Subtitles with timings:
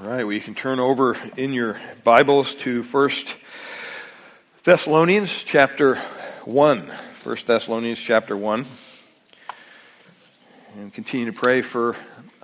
[0.00, 3.34] All right, well, you can turn over in your Bibles to First
[4.62, 5.96] Thessalonians chapter
[6.44, 6.92] 1.
[7.24, 8.64] First Thessalonians chapter 1.
[10.76, 11.96] And continue to pray for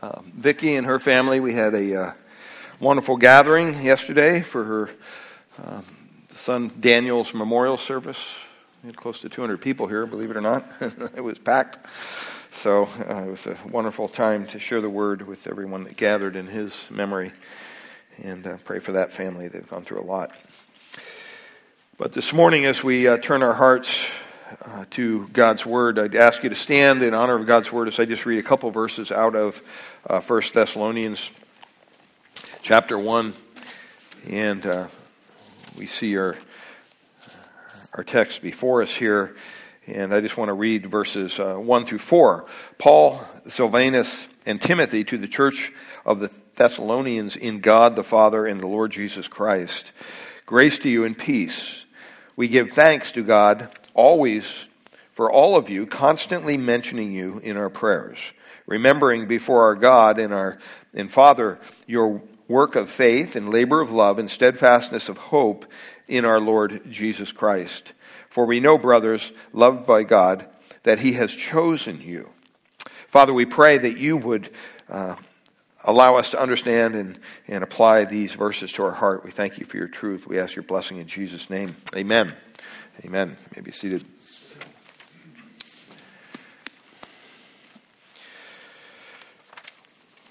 [0.02, 1.38] uh, Vicki and her family.
[1.38, 2.12] We had a uh,
[2.80, 4.90] wonderful gathering yesterday for her
[5.62, 5.80] uh,
[6.32, 8.34] son Daniel's memorial service.
[8.82, 10.66] We had close to 200 people here, believe it or not.
[10.80, 11.78] it was packed.
[12.54, 16.36] So uh, it was a wonderful time to share the word with everyone that gathered
[16.36, 17.32] in his memory
[18.22, 19.48] and uh, pray for that family.
[19.48, 20.30] They've gone through a lot.
[21.98, 24.06] But this morning, as we uh, turn our hearts
[24.64, 27.98] uh, to God's word, I'd ask you to stand in honor of God's word as
[27.98, 29.60] I just read a couple verses out of
[30.08, 31.32] uh, 1 Thessalonians
[32.62, 33.34] chapter 1.
[34.30, 34.86] And uh,
[35.76, 36.36] we see our,
[37.92, 39.36] our text before us here.
[39.86, 42.46] And I just want to read verses uh, 1 through 4.
[42.78, 45.72] Paul, Silvanus, and Timothy to the church
[46.06, 49.92] of the Thessalonians in God the Father and the Lord Jesus Christ.
[50.46, 51.84] Grace to you and peace.
[52.36, 54.68] We give thanks to God always
[55.12, 58.18] for all of you, constantly mentioning you in our prayers,
[58.66, 60.58] remembering before our God and our
[60.92, 65.64] and Father your work of faith and labor of love and steadfastness of hope
[66.08, 67.92] in our Lord Jesus Christ.
[68.34, 70.46] For we know, brothers, loved by God,
[70.82, 72.30] that He has chosen you.
[73.06, 74.50] Father, we pray that you would
[74.88, 75.14] uh,
[75.84, 79.24] allow us to understand and, and apply these verses to our heart.
[79.24, 80.26] We thank you for your truth.
[80.26, 81.76] We ask your blessing in Jesus' name.
[81.94, 82.34] Amen.
[83.04, 83.36] Amen.
[83.40, 84.04] You may be seated.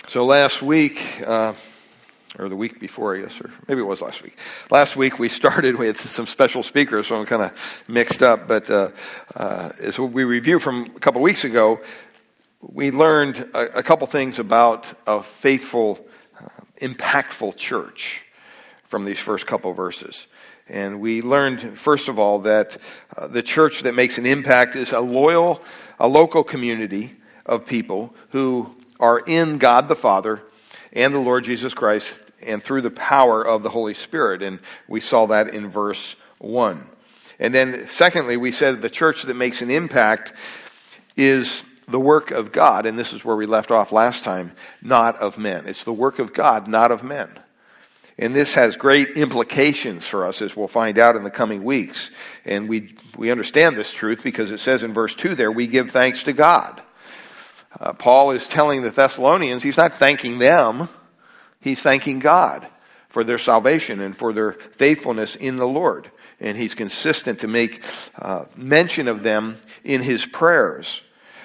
[0.08, 1.54] So last week, uh,
[2.40, 4.38] or the week before, I guess, or maybe it was last week.
[4.72, 8.48] Last week we started with some special speakers, so I'm kind of mixed up.
[8.48, 8.90] But uh,
[9.36, 11.82] uh, as we review from a couple weeks ago,
[12.62, 16.06] we learned a, a couple things about a faithful,
[16.40, 16.48] uh,
[16.82, 18.26] impactful church
[18.86, 20.28] from these first couple verses.
[20.70, 22.78] And we learned, first of all, that
[23.18, 25.62] uh, the church that makes an impact is a loyal,
[26.00, 27.16] a local community
[27.46, 30.42] of people who are in God the Father
[30.94, 34.42] and the Lord Jesus Christ and through the power of the Holy Spirit.
[34.42, 36.88] And we saw that in verse 1.
[37.40, 40.34] And then, secondly, we said the church that makes an impact
[41.18, 45.18] is the work of God, and this is where we left off last time, not
[45.18, 45.68] of men.
[45.68, 47.40] It's the work of God, not of men.
[48.18, 52.12] And this has great implications for us, as we'll find out in the coming weeks.
[52.46, 55.92] And we, we understand this truth because it says in verse 2 there, we give
[55.92, 56.82] thanks to God.
[57.80, 60.90] Uh, Paul is telling the Thessalonians, he's not thanking them,
[61.64, 62.68] he's thanking God
[63.10, 66.12] for their salvation and for their faithfulness in the Lord.
[66.40, 67.82] And he's consistent to make
[68.18, 71.02] uh, mention of them in his prayers.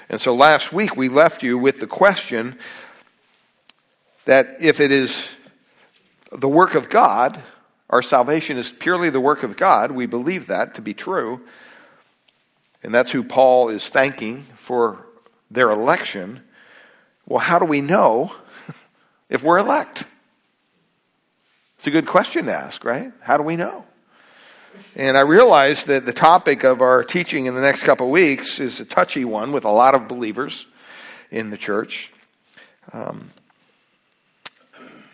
[0.09, 2.59] And so last week we left you with the question
[4.25, 5.31] that if it is
[6.33, 7.41] the work of God,
[7.91, 11.41] our salvation is purely the work of God, we believe that to be true.
[12.83, 15.07] And that's who Paul is thanking for
[15.51, 16.43] their election.
[17.27, 18.33] Well, how do we know
[19.29, 20.05] if we're elect?
[21.77, 23.13] It's a good question to ask, right?
[23.21, 23.85] How do we know?
[24.97, 28.81] And I realize that the topic of our teaching in the next couple weeks is
[28.81, 30.67] a touchy one with a lot of believers
[31.31, 32.13] in the church.
[32.93, 33.31] Um,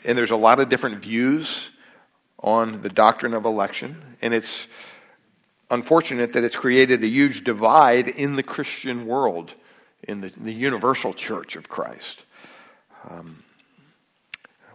[0.04, 1.70] and there's a lot of different views
[2.42, 4.16] on the doctrine of election.
[4.20, 4.66] And it's
[5.70, 9.52] unfortunate that it's created a huge divide in the Christian world,
[10.02, 12.22] in the, the universal church of Christ.
[13.08, 13.43] Um,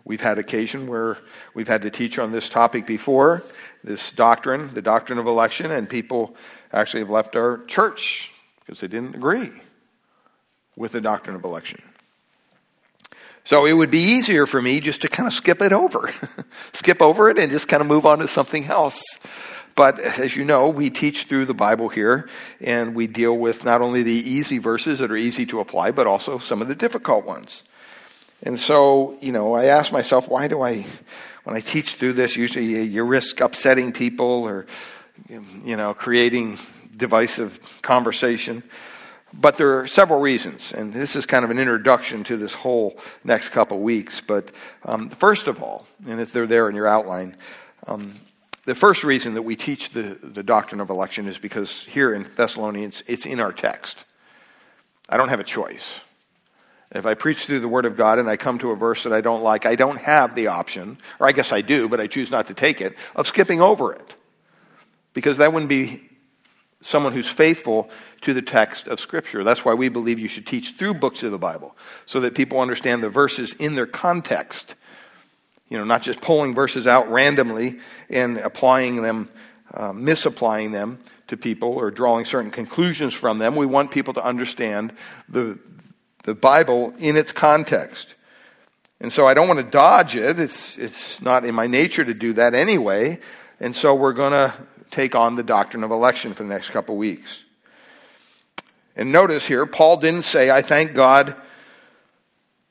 [0.09, 1.19] we've had occasion where
[1.53, 3.43] we've had to teach on this topic before,
[3.83, 6.35] this doctrine, the doctrine of election, and people
[6.73, 9.51] actually have left our church because they didn't agree
[10.75, 11.79] with the doctrine of election.
[13.43, 16.11] So it would be easier for me just to kind of skip it over,
[16.73, 19.03] skip over it and just kind of move on to something else.
[19.75, 22.27] But as you know, we teach through the Bible here,
[22.59, 26.07] and we deal with not only the easy verses that are easy to apply, but
[26.07, 27.63] also some of the difficult ones.
[28.43, 30.85] And so, you know, I ask myself, why do I,
[31.43, 34.65] when I teach through this, usually you risk upsetting people or,
[35.27, 36.57] you know, creating
[36.95, 38.63] divisive conversation.
[39.33, 42.99] But there are several reasons, and this is kind of an introduction to this whole
[43.23, 44.21] next couple weeks.
[44.21, 44.51] But
[44.83, 47.35] um, first of all, and if they're there in your outline,
[47.85, 48.15] um,
[48.65, 52.29] the first reason that we teach the, the doctrine of election is because here in
[52.35, 54.03] Thessalonians, it's in our text.
[55.07, 55.99] I don't have a choice.
[56.91, 59.13] If I preach through the Word of God and I come to a verse that
[59.13, 62.07] I don't like, I don't have the option, or I guess I do, but I
[62.07, 64.15] choose not to take it, of skipping over it.
[65.13, 66.09] Because that wouldn't be
[66.81, 67.89] someone who's faithful
[68.21, 69.43] to the text of Scripture.
[69.43, 71.75] That's why we believe you should teach through books of the Bible,
[72.05, 74.75] so that people understand the verses in their context.
[75.67, 79.29] You know, not just pulling verses out randomly and applying them,
[79.73, 83.55] uh, misapplying them to people or drawing certain conclusions from them.
[83.55, 84.93] We want people to understand
[85.27, 85.59] the,
[86.23, 88.15] the Bible in its context.
[88.99, 90.39] And so I don't want to dodge it.
[90.39, 93.19] It's, it's not in my nature to do that anyway.
[93.59, 94.53] And so we're going to
[94.91, 97.43] take on the doctrine of election for the next couple weeks.
[98.95, 101.35] And notice here, Paul didn't say, I thank God,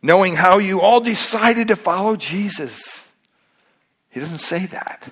[0.02, 3.12] knowing how you all decided to follow Jesus.
[4.10, 5.10] He doesn't say that.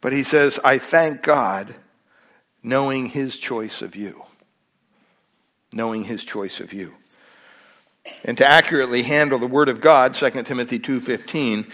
[0.00, 1.74] But he says, I thank God,
[2.62, 4.24] knowing his choice of you.
[5.72, 6.94] Knowing his choice of you.
[8.24, 11.70] And to accurately handle the word of God, 2 Timothy 2:15,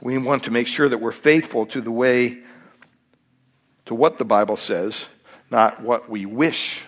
[0.00, 2.38] we want to make sure that we're faithful to the way
[3.86, 5.06] to what the Bible says,
[5.50, 6.82] not what we wish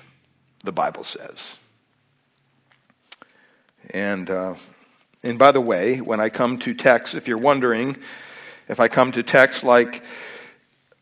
[0.65, 1.59] the Bible says.
[3.91, 4.55] And uh,
[5.23, 7.97] and by the way, when I come to text, if you're wondering,
[8.69, 10.03] if I come to text like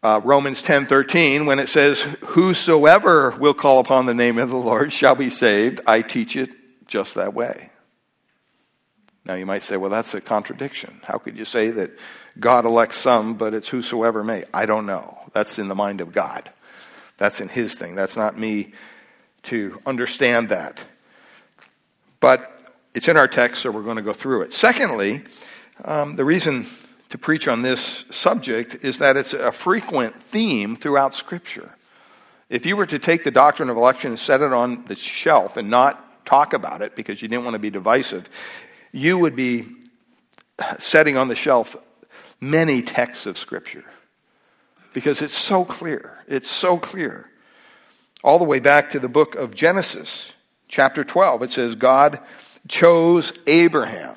[0.02, 4.92] uh, Romans 10:13, when it says, "Whosoever will call upon the name of the Lord
[4.92, 6.50] shall be saved," I teach it
[6.86, 7.70] just that way.
[9.24, 11.00] Now you might say, "Well, that's a contradiction.
[11.04, 11.92] How could you say that
[12.40, 15.18] God elects some, but it's whosoever may?" I don't know.
[15.32, 16.50] That's in the mind of God.
[17.18, 17.94] That's in His thing.
[17.94, 18.72] That's not me
[19.44, 20.84] to understand that.
[22.18, 22.48] But
[22.94, 24.52] it's in our text, so we're going to go through it.
[24.52, 25.22] Secondly,
[25.84, 26.66] um, the reason
[27.12, 31.76] to preach on this subject is that it's a frequent theme throughout Scripture.
[32.48, 35.58] If you were to take the doctrine of election and set it on the shelf
[35.58, 38.30] and not talk about it because you didn't want to be divisive,
[38.92, 39.68] you would be
[40.78, 41.76] setting on the shelf
[42.40, 43.84] many texts of Scripture
[44.94, 46.18] because it's so clear.
[46.26, 47.28] It's so clear.
[48.24, 50.32] All the way back to the book of Genesis,
[50.66, 52.20] chapter 12, it says, God
[52.68, 54.16] chose Abraham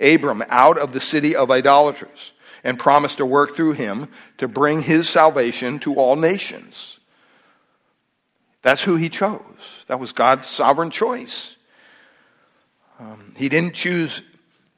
[0.00, 2.32] Abram out of the city of idolaters
[2.64, 4.08] and promised to work through him
[4.38, 6.98] to bring his salvation to all nations.
[8.62, 9.40] That's who he chose.
[9.86, 11.56] That was God's sovereign choice.
[12.98, 14.22] Um, he didn't choose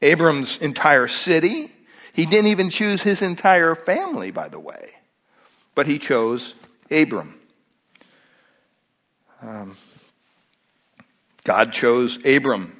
[0.02, 1.72] Abram's entire city.
[2.12, 4.90] He didn't even choose his entire family, by the way.
[5.74, 6.54] But he chose
[6.90, 7.34] Abram.
[9.42, 9.76] Um,
[11.44, 12.79] God chose Abram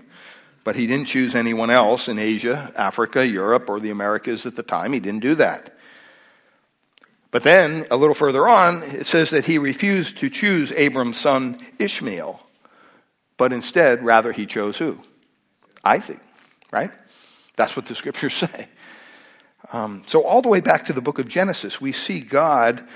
[0.70, 4.62] but he didn't choose anyone else in Asia, Africa, Europe, or the Americas at the
[4.62, 4.92] time.
[4.92, 5.76] He didn't do that.
[7.32, 11.58] But then, a little further on, it says that he refused to choose Abram's son
[11.80, 12.40] Ishmael,
[13.36, 15.00] but instead, rather, he chose who?
[15.84, 16.20] Isaac,
[16.70, 16.92] right?
[17.56, 18.68] That's what the scriptures say.
[19.72, 22.86] Um, so, all the way back to the book of Genesis, we see God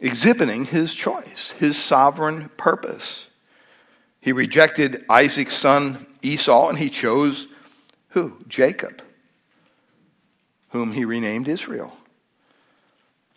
[0.00, 3.28] exhibiting his choice, his sovereign purpose.
[4.24, 7.46] He rejected Isaac's son Esau, and he chose
[8.08, 8.38] who?
[8.48, 9.02] Jacob,
[10.70, 11.94] whom he renamed Israel.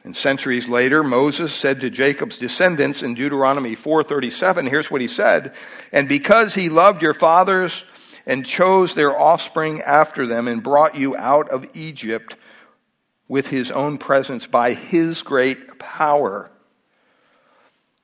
[0.05, 5.53] And centuries later, Moses said to Jacob's descendants in Deuteronomy 4:37, here's what he said,
[5.91, 7.83] "And because he loved your fathers
[8.25, 12.37] and chose their offspring after them and brought you out of Egypt
[13.27, 16.49] with his own presence by his great power,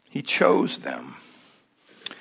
[0.09, 1.15] he chose them."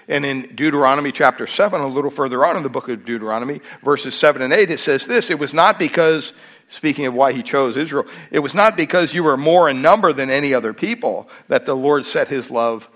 [0.08, 4.14] And in Deuteronomy chapter 7, a little further on in the book of Deuteronomy, verses
[4.14, 6.32] 7 and 8, it says this It was not because,
[6.69, 10.12] speaking of why he chose Israel, it was not because you were more in number
[10.12, 12.88] than any other people that the Lord set his love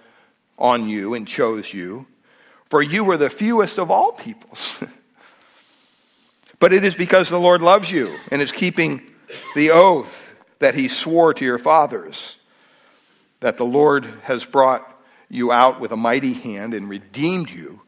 [0.58, 2.06] on you and chose you,
[2.68, 4.80] for you were the fewest of all peoples.
[6.58, 9.02] but it is because the Lord loves you and is keeping
[9.54, 12.38] the oath that he swore to your fathers
[13.40, 14.95] that the Lord has brought
[15.28, 17.82] you out with a mighty hand and redeemed you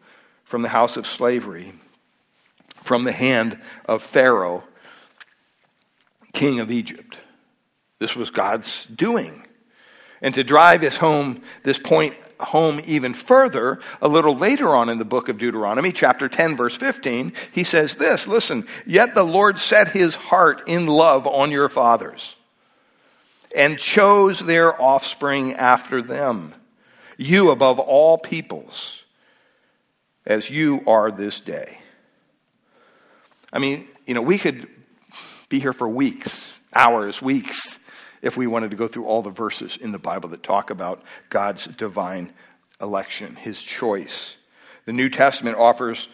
[0.45, 1.73] from the house of slavery,
[2.83, 4.64] from the hand of Pharaoh,
[6.33, 7.18] king of Egypt.
[7.99, 9.45] This was God's doing.
[10.21, 14.99] And to drive this home, this point home even further, a little later on in
[14.99, 19.59] the book of Deuteronomy, chapter 10, verse 15, he says this Listen, yet the Lord
[19.59, 22.37] set his heart in love on your fathers
[23.54, 26.54] and chose their offspring after them
[27.19, 29.03] you above all peoples,
[30.25, 31.79] as you are this day.
[33.53, 34.69] I mean, you know, we could
[35.49, 37.81] be here for weeks, hours, weeks,
[38.23, 41.03] if we wanted to go through all the verses in the Bible that talk about
[41.29, 42.33] God's divine
[42.81, 44.37] election, his choice.
[44.85, 46.09] The New Testament offers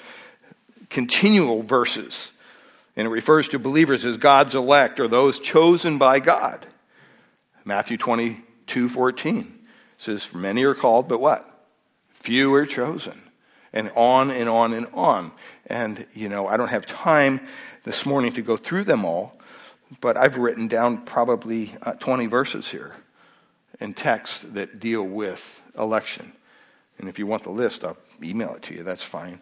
[0.90, 2.32] continual verses,
[2.96, 6.66] and it refers to believers as God's elect or those chosen by God.
[7.64, 9.63] Matthew 22 14
[10.04, 11.48] says, Many are called, but what?
[12.10, 13.20] Few are chosen.
[13.72, 15.32] and on and on and on.
[15.66, 17.40] And, you know, I don't have time
[17.82, 19.36] this morning to go through them all,
[20.00, 22.94] but I've written down probably uh, 20 verses here
[23.80, 26.32] in texts that deal with election.
[26.98, 28.84] And if you want the list, I'll email it to you.
[28.84, 29.40] That's fine.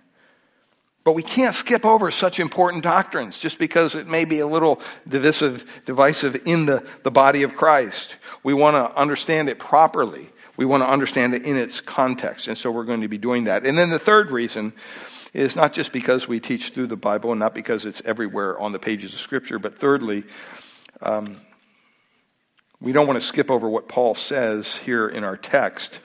[1.04, 4.80] But we can't skip over such important doctrines just because it may be a little
[5.06, 8.16] divisive, divisive in the, the body of Christ.
[8.42, 10.30] We want to understand it properly.
[10.56, 12.48] We want to understand it in its context.
[12.48, 13.64] And so we're going to be doing that.
[13.64, 14.72] And then the third reason
[15.32, 18.72] is not just because we teach through the Bible and not because it's everywhere on
[18.72, 20.24] the pages of Scripture, but thirdly,
[21.00, 21.40] um,
[22.80, 25.98] we don't want to skip over what Paul says here in our text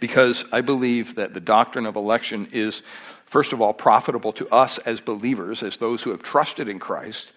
[0.00, 2.82] because I believe that the doctrine of election is,
[3.26, 7.32] first of all, profitable to us as believers, as those who have trusted in Christ.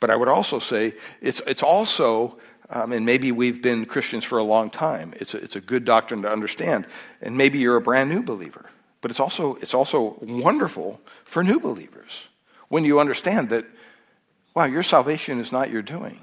[0.00, 2.38] But I would also say it's, it's also,
[2.72, 5.84] um, and maybe we've been Christians for a long time, it's a, it's a good
[5.84, 6.86] doctrine to understand.
[7.20, 8.64] And maybe you're a brand new believer.
[9.02, 12.24] But it's also, it's also wonderful for new believers
[12.68, 13.66] when you understand that,
[14.54, 16.20] wow, your salvation is not your doing.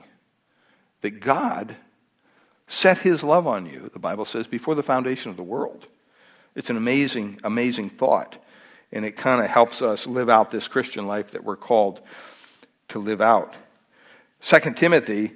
[1.01, 1.75] That God
[2.68, 5.86] set his love on you, the Bible says, before the foundation of the world.
[6.56, 8.38] It's an amazing, amazing thought.
[8.91, 12.01] And it kind of helps us live out this Christian life that we're called
[12.89, 13.53] to live out.
[14.41, 15.32] 2 Timothy,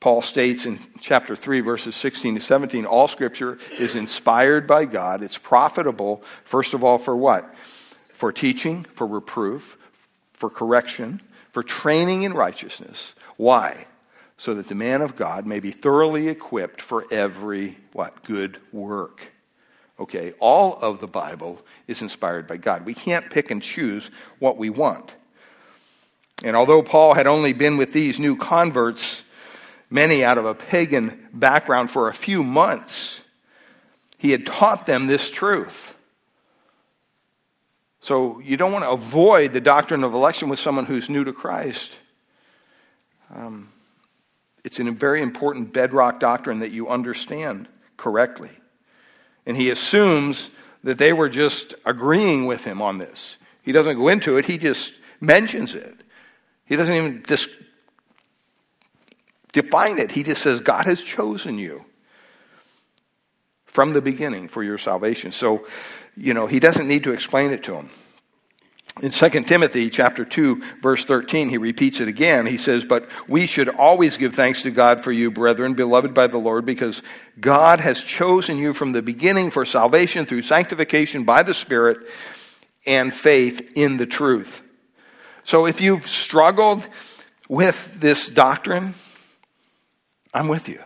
[0.00, 5.22] Paul states in chapter 3, verses 16 to 17 all scripture is inspired by God.
[5.22, 7.52] It's profitable, first of all, for what?
[8.12, 9.76] For teaching, for reproof,
[10.32, 13.14] for correction, for training in righteousness.
[13.36, 13.86] Why?
[14.38, 19.32] so that the man of God may be thoroughly equipped for every what good work.
[19.98, 22.86] Okay, all of the Bible is inspired by God.
[22.86, 25.16] We can't pick and choose what we want.
[26.44, 29.24] And although Paul had only been with these new converts,
[29.90, 33.20] many out of a pagan background, for a few months,
[34.18, 35.94] he had taught them this truth.
[38.00, 41.32] So you don't want to avoid the doctrine of election with someone who's new to
[41.32, 41.92] Christ.
[43.34, 43.70] Um,
[44.64, 48.50] it's a very important bedrock doctrine that you understand correctly.
[49.46, 50.50] And he assumes
[50.84, 53.36] that they were just agreeing with him on this.
[53.62, 55.94] He doesn't go into it, he just mentions it.
[56.64, 57.48] He doesn't even dis-
[59.52, 60.12] define it.
[60.12, 61.84] He just says, God has chosen you
[63.66, 65.32] from the beginning for your salvation.
[65.32, 65.66] So,
[66.16, 67.90] you know, he doesn't need to explain it to him.
[69.00, 72.46] In 2 Timothy chapter 2 verse 13 he repeats it again.
[72.46, 76.26] He says, "But we should always give thanks to God for you, brethren, beloved by
[76.26, 77.00] the Lord, because
[77.38, 81.98] God has chosen you from the beginning for salvation through sanctification by the Spirit
[82.86, 84.62] and faith in the truth."
[85.44, 86.88] So if you've struggled
[87.48, 88.94] with this doctrine,
[90.38, 90.82] I'm with you.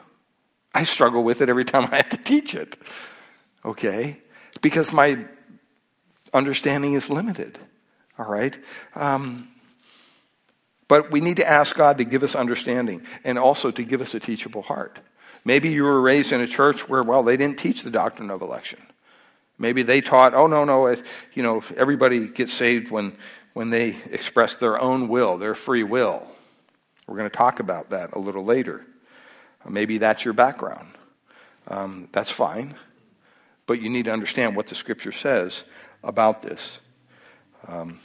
[0.74, 2.76] I struggle with it every time I have to teach it.
[3.64, 4.18] Okay?
[4.62, 5.24] Because my
[6.32, 7.58] understanding is limited.
[8.18, 8.56] All right?
[8.94, 9.48] Um,
[10.88, 14.14] but we need to ask God to give us understanding and also to give us
[14.14, 14.98] a teachable heart.
[15.44, 18.42] Maybe you were raised in a church where, well, they didn't teach the doctrine of
[18.42, 18.80] election.
[19.58, 21.02] Maybe they taught, oh, no, no, it,
[21.34, 23.16] you know, everybody gets saved when,
[23.52, 26.26] when they express their own will, their free will.
[27.06, 28.86] We're going to talk about that a little later.
[29.68, 30.94] Maybe that's your background.
[31.68, 32.74] Um, that's fine.
[33.66, 35.64] But you need to understand what the scripture says
[36.02, 36.78] about this.
[37.68, 38.00] Um,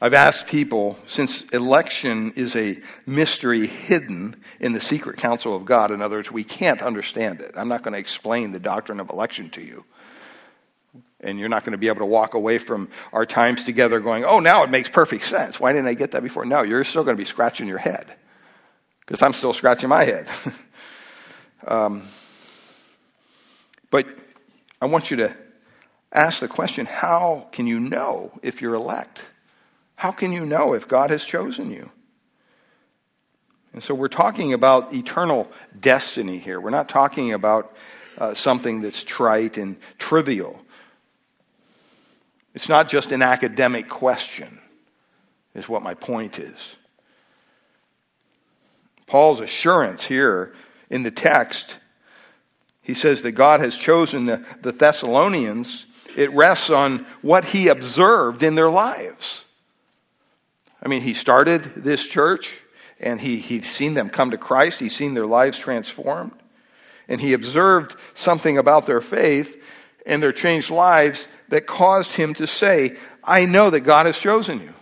[0.00, 5.92] I've asked people, since election is a mystery hidden in the secret counsel of God,
[5.92, 7.52] in other words, we can't understand it.
[7.56, 9.84] I'm not going to explain the doctrine of election to you.
[11.20, 14.24] And you're not going to be able to walk away from our times together going,
[14.24, 15.58] oh, now it makes perfect sense.
[15.58, 16.44] Why didn't I get that before?
[16.44, 18.16] No, you're still going to be scratching your head
[19.04, 20.28] because I'm still scratching my head.
[21.66, 22.08] um,
[23.90, 24.06] but
[24.80, 25.36] I want you to
[26.12, 29.24] ask the question how can you know if you're elect?
[29.96, 31.90] How can you know if God has chosen you?
[33.72, 36.60] And so we're talking about eternal destiny here.
[36.60, 37.74] We're not talking about
[38.16, 40.60] uh, something that's trite and trivial.
[42.54, 44.60] It's not just an academic question,
[45.54, 46.76] is what my point is.
[49.14, 50.52] Paul's assurance here
[50.90, 51.78] in the text,
[52.82, 58.42] he says that God has chosen the, the Thessalonians it rests on what he observed
[58.42, 59.44] in their lives.
[60.82, 62.54] I mean, he started this church
[62.98, 66.32] and he, he'd seen them come to Christ, he's seen their lives transformed,
[67.06, 69.62] and he observed something about their faith
[70.04, 74.60] and their changed lives that caused him to say, I know that God has chosen
[74.60, 74.74] you.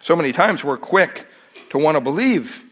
[0.00, 1.26] So many times we're quick
[1.70, 2.62] to want to believe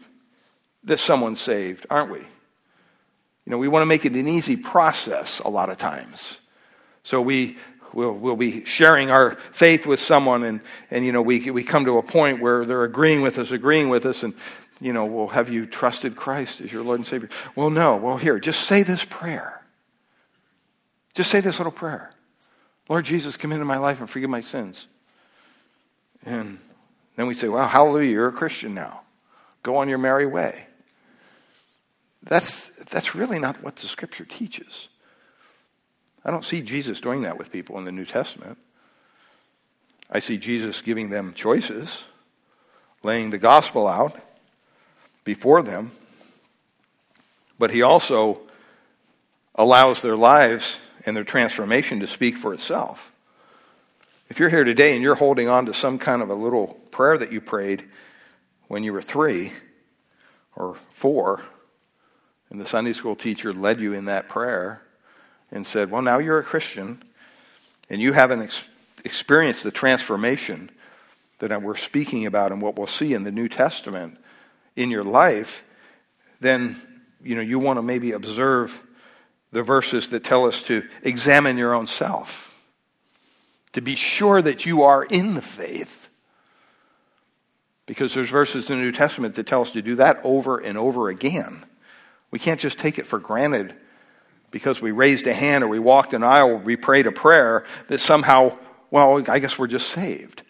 [0.83, 2.19] that someone's saved, aren't we?
[2.19, 6.37] You know, we want to make it an easy process a lot of times.
[7.03, 7.57] So we
[7.93, 11.85] we'll, we'll be sharing our faith with someone, and, and you know, we, we come
[11.85, 14.33] to a point where they're agreeing with us, agreeing with us, and,
[14.79, 17.29] you know, well, have you trusted Christ as your Lord and Savior?
[17.55, 17.97] Well, no.
[17.97, 19.61] Well, here, just say this prayer.
[21.15, 22.11] Just say this little prayer
[22.87, 24.87] Lord Jesus, come into my life and forgive my sins.
[26.25, 26.59] And
[27.19, 29.01] then we say, well, hallelujah, you're a Christian now.
[29.61, 30.67] Go on your merry way.
[32.23, 34.87] That's, that's really not what the scripture teaches.
[36.23, 38.57] I don't see Jesus doing that with people in the New Testament.
[40.09, 42.05] I see Jesus giving them choices,
[43.03, 44.17] laying the gospel out
[45.25, 45.91] before them,
[47.57, 48.39] but he also
[49.55, 53.11] allows their lives and their transformation to speak for itself.
[54.29, 57.17] If you're here today and you're holding on to some kind of a little prayer
[57.17, 57.85] that you prayed
[58.67, 59.53] when you were three
[60.55, 61.41] or four,
[62.51, 64.83] and the Sunday school teacher led you in that prayer
[65.51, 67.03] and said, Well, now you're a Christian
[67.89, 68.69] and you haven't ex-
[69.03, 70.69] experienced the transformation
[71.39, 74.19] that we're speaking about and what we'll see in the New Testament
[74.75, 75.63] in your life,
[76.39, 76.79] then
[77.23, 78.79] you know you want to maybe observe
[79.51, 82.48] the verses that tell us to examine your own self
[83.73, 86.09] to be sure that you are in the faith.
[87.85, 90.77] Because there's verses in the New Testament that tell us to do that over and
[90.77, 91.65] over again.
[92.31, 93.73] We can't just take it for granted
[94.51, 97.65] because we raised a hand or we walked an aisle or we prayed a prayer
[97.87, 98.57] that somehow,
[98.91, 100.43] well, I guess we're just saved.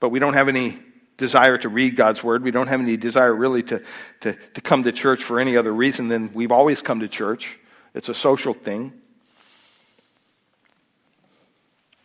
[0.00, 0.78] But we don't have any
[1.16, 2.42] desire to read God's word.
[2.42, 3.82] We don't have any desire really to,
[4.20, 7.58] to, to come to church for any other reason than we've always come to church.
[7.94, 8.92] It's a social thing.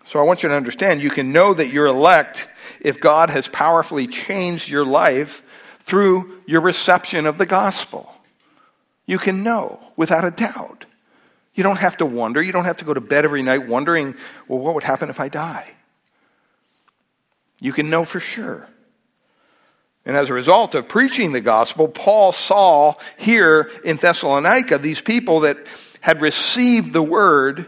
[0.06, 2.50] So I want you to understand you can know that you're elect
[2.82, 5.42] if God has powerfully changed your life
[5.82, 8.14] through your reception of the gospel.
[9.06, 10.86] You can know without a doubt.
[11.56, 12.42] You don't have to wonder.
[12.42, 14.16] You don't have to go to bed every night wondering,
[14.48, 15.74] well, what would happen if I die?
[17.60, 18.68] You can know for sure.
[20.06, 25.42] And as a result of preaching the gospel, Paul saw here in Thessalonica these people
[25.42, 25.58] that
[26.02, 27.68] had received the word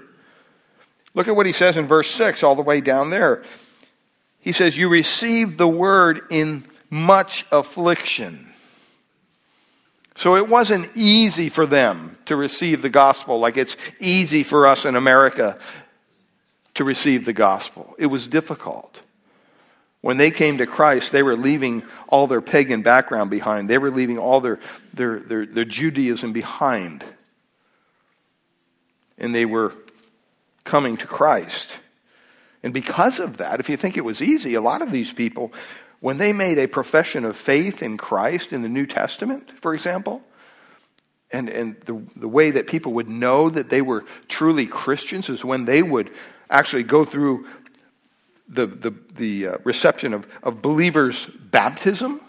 [1.15, 3.43] Look at what he says in verse 6, all the way down there.
[4.39, 8.53] He says, You received the word in much affliction.
[10.17, 14.85] So it wasn't easy for them to receive the gospel like it's easy for us
[14.85, 15.57] in America
[16.75, 17.95] to receive the gospel.
[17.97, 19.01] It was difficult.
[20.01, 23.69] When they came to Christ, they were leaving all their pagan background behind.
[23.69, 24.59] They were leaving all their,
[24.93, 27.03] their, their, their Judaism behind.
[29.17, 29.73] And they were
[30.65, 31.77] coming to Christ.
[32.61, 35.53] And because of that, if you think it was easy, a lot of these people,
[36.01, 40.21] when they made a profession of faith in Christ in the New Testament, for example,
[41.31, 45.45] and, and the, the way that people would know that they were truly Christians is
[45.45, 46.11] when they would
[46.49, 47.47] actually go through
[48.47, 52.21] the, the, the uh, reception of, of believers' baptism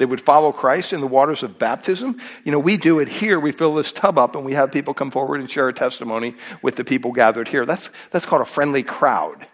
[0.00, 2.18] they would follow Christ in the waters of baptism.
[2.42, 3.38] You know, we do it here.
[3.38, 6.36] We fill this tub up and we have people come forward and share a testimony
[6.62, 7.66] with the people gathered here.
[7.66, 9.46] That's, that's called a friendly crowd.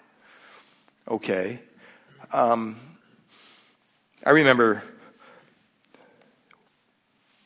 [1.09, 1.59] Okay.
[2.33, 2.79] Um,
[4.25, 4.85] I remember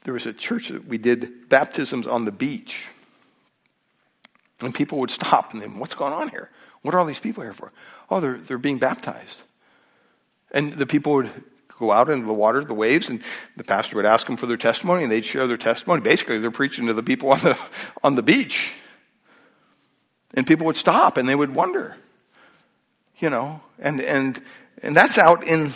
[0.05, 2.89] there was a church that we did baptisms on the beach.
[4.61, 6.51] And people would stop and then, what's going on here?
[6.83, 7.73] What are all these people here for?
[8.11, 9.39] Oh, they're, they're being baptized.
[10.51, 11.31] And the people would
[11.81, 13.23] go out into the water, the waves, and
[13.57, 16.03] the pastor would ask them for their testimony, and they'd share their testimony.
[16.03, 17.59] Basically, they're preaching to the people on the,
[18.05, 18.73] on the beach.
[20.35, 21.97] And people would stop and they would wonder,
[23.19, 24.41] you know, and, and,
[24.81, 25.73] and that's out in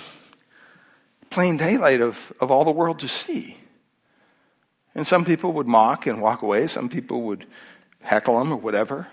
[1.31, 3.57] plain daylight of, of all the world to see.
[4.95, 7.47] And some people would mock and walk away, some people would
[8.01, 9.09] heckle them or whatever.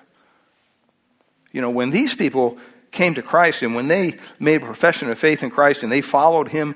[1.52, 2.60] You know, when these people
[2.92, 6.02] came to Christ and when they made a profession of faith in Christ and they
[6.02, 6.76] followed him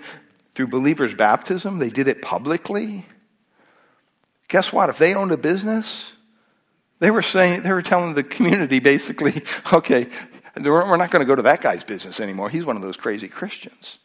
[0.56, 3.06] through believers' baptism, they did it publicly.
[4.48, 4.90] Guess what?
[4.90, 6.14] If they owned a business,
[7.00, 10.08] they were saying, they were telling the community basically, okay,
[10.56, 12.50] we're not going to go to that guy's business anymore.
[12.50, 14.00] He's one of those crazy Christians.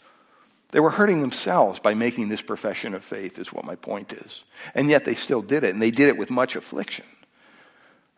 [0.72, 4.42] They were hurting themselves by making this profession of faith, is what my point is.
[4.74, 7.06] And yet they still did it, and they did it with much affliction.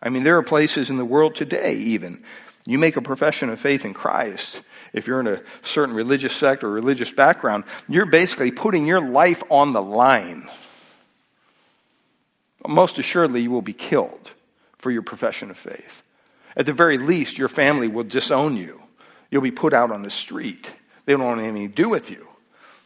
[0.02, 2.22] I mean, there are places in the world today, even,
[2.64, 6.62] you make a profession of faith in Christ, if you're in a certain religious sect
[6.62, 10.48] or religious background, you're basically putting your life on the line.
[12.66, 14.30] Most assuredly, you will be killed
[14.78, 16.02] for your profession of faith.
[16.56, 18.80] At the very least, your family will disown you.
[19.30, 20.70] You'll be put out on the street.
[21.06, 22.28] They don't want anything to do with you.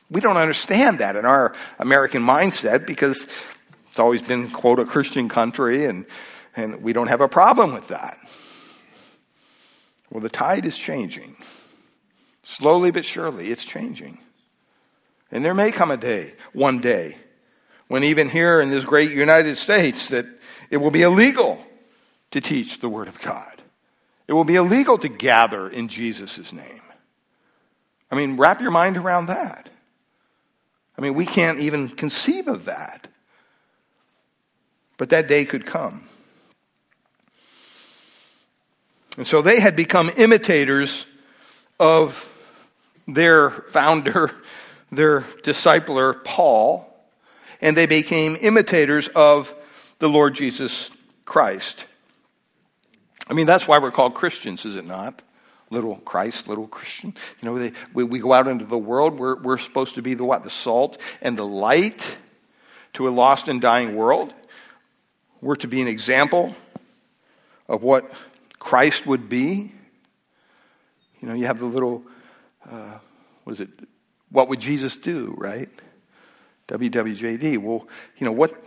[0.09, 3.27] We don't understand that in our American mindset because
[3.97, 6.05] It's always been, quote, a Christian country, and,
[6.55, 8.19] and we don't have a problem with that.
[10.17, 11.37] Well, the tide is changing.
[12.43, 14.17] Slowly but surely, it's changing.
[15.31, 17.19] And there may come a day, one day,
[17.89, 20.25] when even here in this great United States, that
[20.71, 21.63] it will be illegal
[22.31, 23.61] to teach the Word of God.
[24.27, 26.81] It will be illegal to gather in Jesus' name.
[28.11, 29.69] I mean, wrap your mind around that.
[30.97, 33.07] I mean, we can't even conceive of that.
[34.97, 36.09] But that day could come.
[39.17, 41.07] And so they had become imitators
[41.81, 42.29] of
[43.09, 44.31] their founder,
[44.93, 46.93] their discipler, Paul,
[47.61, 49.55] and they became imitators of
[49.99, 50.91] the Lord Jesus
[51.25, 51.87] Christ.
[53.29, 55.23] I mean, that's why we're called Christians, is it not?
[55.71, 57.15] Little Christ, little Christian.
[57.43, 60.15] You know, they, we, we go out into the world, we're, we're supposed to be
[60.15, 60.45] the what?
[60.45, 62.19] The salt and the light
[62.93, 64.33] to a lost and dying world.
[65.41, 66.55] We're to be an example
[67.69, 68.11] of what
[68.67, 69.73] Christ would be.
[71.21, 72.03] You know, you have the little,
[72.69, 72.99] uh,
[73.45, 73.71] what is it?
[74.31, 75.69] What would Jesus do, right?
[76.67, 77.59] WWJD.
[77.59, 77.87] Well,
[78.19, 78.61] you know, what,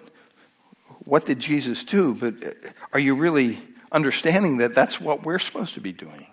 [1.03, 2.13] what did Jesus do?
[2.13, 3.59] But uh, are you really
[3.91, 6.27] understanding that that's what we're supposed to be doing?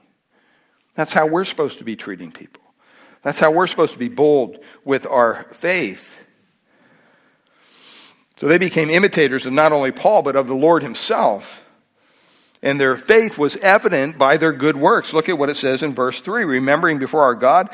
[0.94, 2.62] That's how we're supposed to be treating people.
[3.22, 6.20] That's how we're supposed to be bold with our faith.
[8.38, 11.62] So they became imitators of not only Paul, but of the Lord himself.
[12.62, 15.12] And their faith was evident by their good works.
[15.12, 17.70] Look at what it says in verse 3 remembering before our God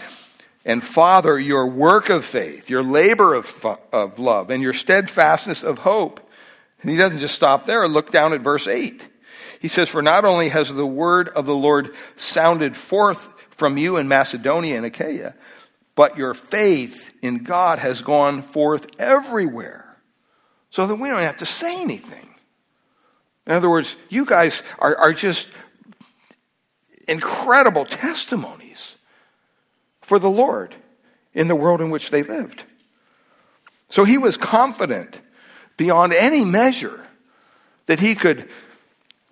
[0.65, 5.79] and Father your work of faith, your labor of, of love, and your steadfastness of
[5.79, 6.21] hope.
[6.81, 7.87] And he doesn't just stop there.
[7.89, 9.09] Look down at verse 8.
[9.61, 13.97] He says, For not only has the word of the Lord sounded forth from you
[13.97, 15.35] in Macedonia and Achaia,
[15.95, 19.97] but your faith in God has gone forth everywhere
[20.71, 22.32] so that we don't have to say anything.
[23.47, 25.49] In other words, you guys are, are just
[27.09, 28.97] incredible testimonies
[30.01, 30.75] for the Lord
[31.35, 32.65] in the world in which they lived.
[33.89, 35.21] So he was confident
[35.77, 37.07] beyond any measure
[37.87, 38.49] that he could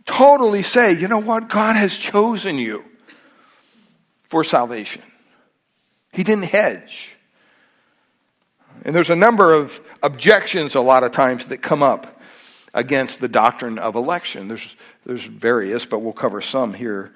[0.05, 1.49] totally say, you know what?
[1.49, 2.85] God has chosen you
[4.29, 5.03] for salvation.
[6.13, 7.17] He didn't hedge.
[8.85, 12.20] And there's a number of objections a lot of times that come up
[12.73, 14.49] against the doctrine of election.
[14.49, 17.13] There's, there's various, but we'll cover some here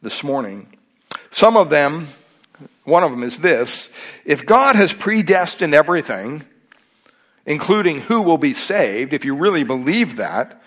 [0.00, 0.66] this morning.
[1.30, 2.08] Some of them,
[2.84, 3.88] one of them is this
[4.24, 6.44] if God has predestined everything,
[7.46, 10.62] including who will be saved, if you really believe that,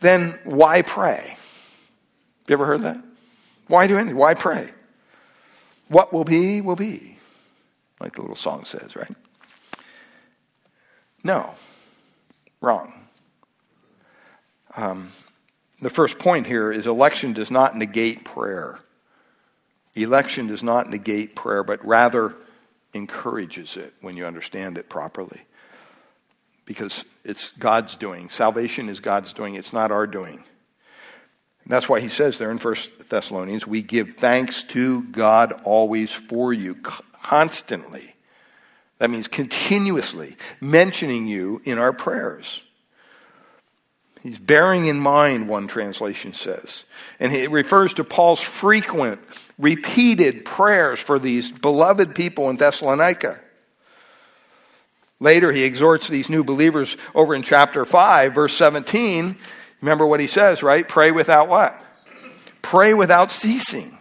[0.00, 1.36] then why pray?
[2.48, 3.02] You ever heard that?
[3.68, 4.16] Why do anything?
[4.16, 4.70] Why pray?
[5.88, 7.18] What will be, will be.
[8.00, 9.14] Like the little song says, right?
[11.22, 11.54] No,
[12.60, 13.01] wrong.
[14.76, 15.12] Um,
[15.80, 18.78] the first point here is election does not negate prayer.
[19.94, 22.34] Election does not negate prayer, but rather
[22.94, 25.42] encourages it when you understand it properly.
[26.64, 28.28] Because it's God's doing.
[28.28, 30.44] Salvation is God's doing, it's not our doing.
[31.64, 32.74] And that's why he says there in 1
[33.08, 36.76] Thessalonians, we give thanks to God always for you,
[37.22, 38.12] constantly
[39.02, 42.62] that means continuously mentioning you in our prayers.
[44.22, 46.84] He's bearing in mind, one translation says.
[47.18, 49.20] And it refers to Paul's frequent,
[49.58, 53.40] repeated prayers for these beloved people in Thessalonica.
[55.18, 59.36] Later, he exhorts these new believers over in chapter 5, verse 17.
[59.80, 60.86] Remember what he says, right?
[60.86, 61.80] Pray without what?
[62.60, 63.98] Pray without ceasing.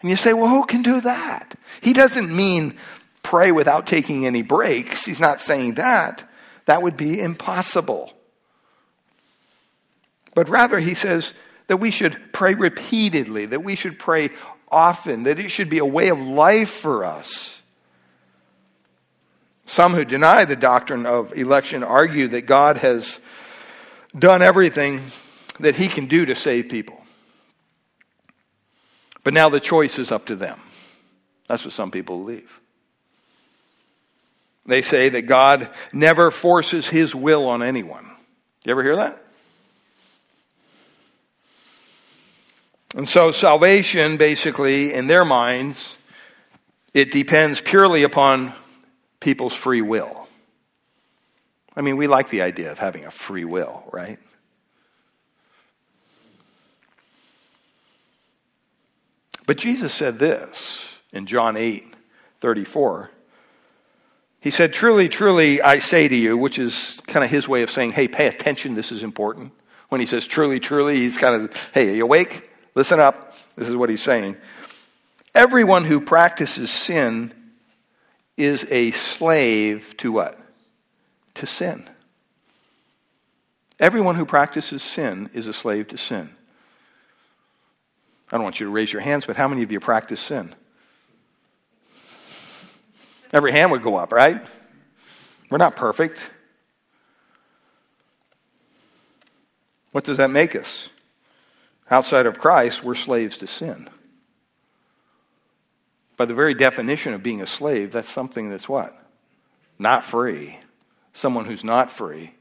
[0.00, 1.54] And you say, well, who can do that?
[1.80, 2.76] He doesn't mean
[3.22, 5.04] pray without taking any breaks.
[5.04, 6.28] He's not saying that.
[6.66, 8.12] That would be impossible.
[10.36, 11.32] But rather, he says
[11.66, 14.28] that we should pray repeatedly, that we should pray
[14.70, 17.62] often, that it should be a way of life for us.
[19.64, 23.18] Some who deny the doctrine of election argue that God has
[24.16, 25.10] done everything
[25.58, 27.02] that he can do to save people.
[29.24, 30.60] But now the choice is up to them.
[31.48, 32.60] That's what some people believe.
[34.66, 38.10] They say that God never forces his will on anyone.
[38.64, 39.22] You ever hear that?
[42.96, 45.98] And so salvation, basically, in their minds,
[46.94, 48.54] it depends purely upon
[49.20, 50.26] people's free will.
[51.76, 54.18] I mean, we like the idea of having a free will, right?
[59.46, 61.84] But Jesus said this in John 8
[62.40, 63.10] 34.
[64.40, 67.70] He said, Truly, truly, I say to you, which is kind of his way of
[67.70, 69.52] saying, Hey, pay attention, this is important.
[69.90, 72.45] When he says truly, truly, he's kind of, Hey, are you awake?
[72.76, 73.34] Listen up.
[73.56, 74.36] This is what he's saying.
[75.34, 77.32] Everyone who practices sin
[78.36, 80.38] is a slave to what?
[81.34, 81.88] To sin.
[83.80, 86.30] Everyone who practices sin is a slave to sin.
[88.30, 90.54] I don't want you to raise your hands, but how many of you practice sin?
[93.32, 94.46] Every hand would go up, right?
[95.48, 96.30] We're not perfect.
[99.92, 100.90] What does that make us?
[101.90, 103.88] Outside of Christ, we're slaves to sin.
[106.16, 108.96] By the very definition of being a slave, that's something that's what?
[109.78, 110.58] Not free.
[111.12, 112.34] Someone who's not free.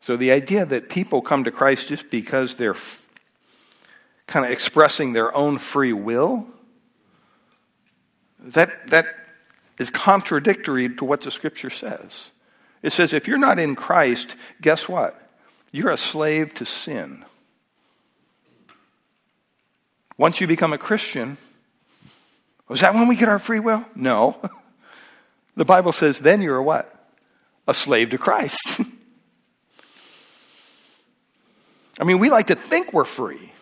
[0.00, 2.76] So the idea that people come to Christ just because they're
[4.26, 6.46] kind of expressing their own free will,
[8.38, 9.06] that, that
[9.78, 12.26] is contradictory to what the scripture says.
[12.82, 15.20] It says if you're not in Christ, guess what?
[15.72, 17.24] You're a slave to sin.
[20.16, 21.36] Once you become a Christian,
[22.68, 23.84] was that when we get our free will?
[23.94, 24.36] No.
[25.56, 26.92] The Bible says then you're a what?
[27.68, 28.80] A slave to Christ.
[32.00, 33.52] I mean, we like to think we're free.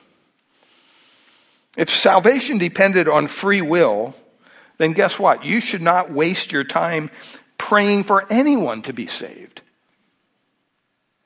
[1.76, 4.14] If salvation depended on free will,
[4.78, 5.44] then guess what?
[5.44, 7.10] You should not waste your time
[7.58, 9.60] praying for anyone to be saved.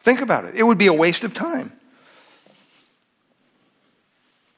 [0.01, 0.57] Think about it.
[0.57, 1.73] It would be a waste of time.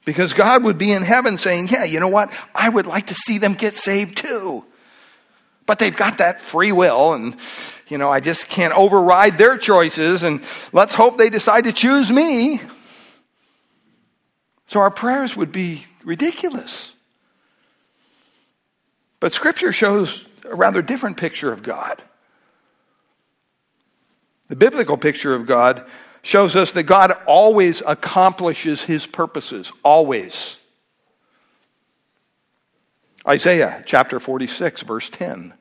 [0.09, 2.33] Because God would be in heaven saying, Yeah, you know what?
[2.55, 4.65] I would like to see them get saved too.
[5.67, 7.37] But they've got that free will, and,
[7.89, 10.43] you know, I just can't override their choices, and
[10.73, 12.59] let's hope they decide to choose me.
[14.69, 16.95] So our prayers would be ridiculous.
[19.21, 22.03] But Scripture shows a rather different picture of God.
[24.49, 25.85] The biblical picture of God
[26.23, 30.57] shows us that God always accomplishes his purposes, always.
[33.27, 35.53] Isaiah chapter 46 verse 10.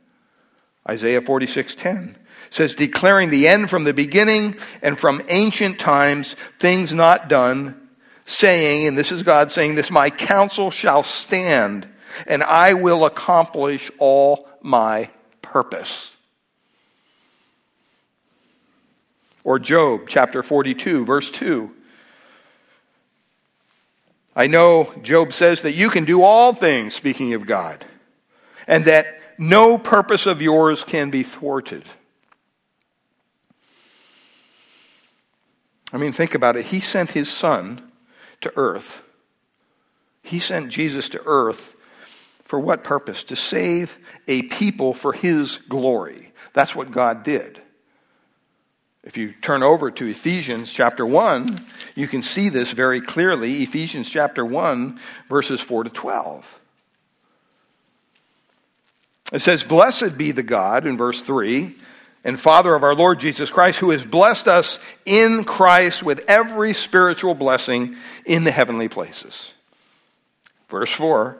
[0.89, 2.15] Isaiah 46:10
[2.49, 7.89] says declaring the end from the beginning and from ancient times things not done
[8.25, 11.87] saying and this is God saying this my counsel shall stand
[12.25, 15.09] and I will accomplish all my
[15.41, 16.16] purpose.
[19.47, 21.71] Or Job chapter 42, verse 2.
[24.35, 27.85] I know Job says that you can do all things, speaking of God,
[28.67, 31.85] and that no purpose of yours can be thwarted.
[35.93, 36.65] I mean, think about it.
[36.65, 37.89] He sent his son
[38.41, 39.01] to earth.
[40.23, 41.77] He sent Jesus to earth
[42.43, 43.23] for what purpose?
[43.23, 46.33] To save a people for his glory.
[46.51, 47.61] That's what God did.
[49.07, 51.65] If you turn over to Ephesians chapter 1,
[51.95, 53.63] you can see this very clearly.
[53.63, 56.59] Ephesians chapter 1, verses 4 to 12.
[59.31, 61.73] It says, Blessed be the God, in verse 3,
[62.25, 66.73] and Father of our Lord Jesus Christ, who has blessed us in Christ with every
[66.73, 69.53] spiritual blessing in the heavenly places.
[70.67, 71.37] Verse 4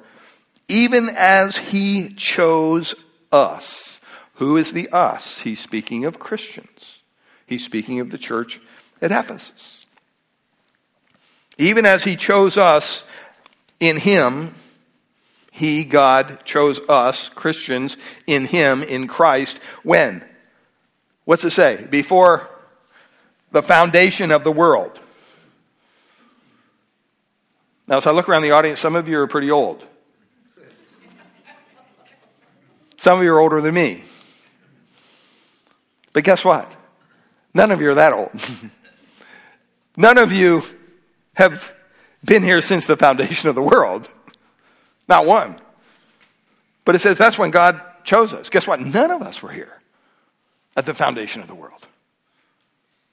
[0.69, 2.95] Even as he chose
[3.29, 3.99] us.
[4.35, 5.41] Who is the us?
[5.41, 6.96] He's speaking of Christians
[7.47, 8.59] He's speaking of the church
[9.01, 9.85] at Ephesus.
[11.57, 13.03] Even as he chose us
[13.79, 14.53] in him,
[15.51, 20.23] he, God, chose us, Christians, in him, in Christ, when?
[21.25, 21.87] What's it say?
[21.89, 22.47] Before
[23.51, 24.99] the foundation of the world.
[27.87, 29.83] Now, as I look around the audience, some of you are pretty old.
[32.97, 34.03] Some of you are older than me.
[36.13, 36.76] But guess what?
[37.53, 38.31] None of you are that old.
[39.97, 40.63] None of you
[41.33, 41.73] have
[42.23, 44.09] been here since the foundation of the world.
[45.07, 45.57] Not one.
[46.85, 48.49] But it says that's when God chose us.
[48.49, 48.79] Guess what?
[48.79, 49.81] None of us were here
[50.75, 51.85] at the foundation of the world.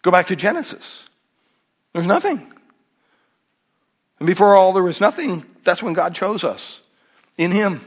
[0.03, 1.03] Go back to Genesis.
[1.93, 2.53] There's nothing.
[4.19, 6.81] And before all there was nothing, that's when God chose us
[7.39, 7.85] in Him.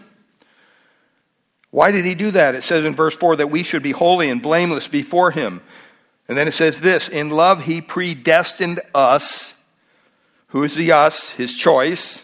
[1.70, 2.56] Why did He do that?
[2.56, 5.62] It says in verse 4 that we should be holy and blameless before Him.
[6.28, 9.54] And then it says this In love, he predestined us.
[10.48, 11.32] Who is the us?
[11.32, 12.24] His choice.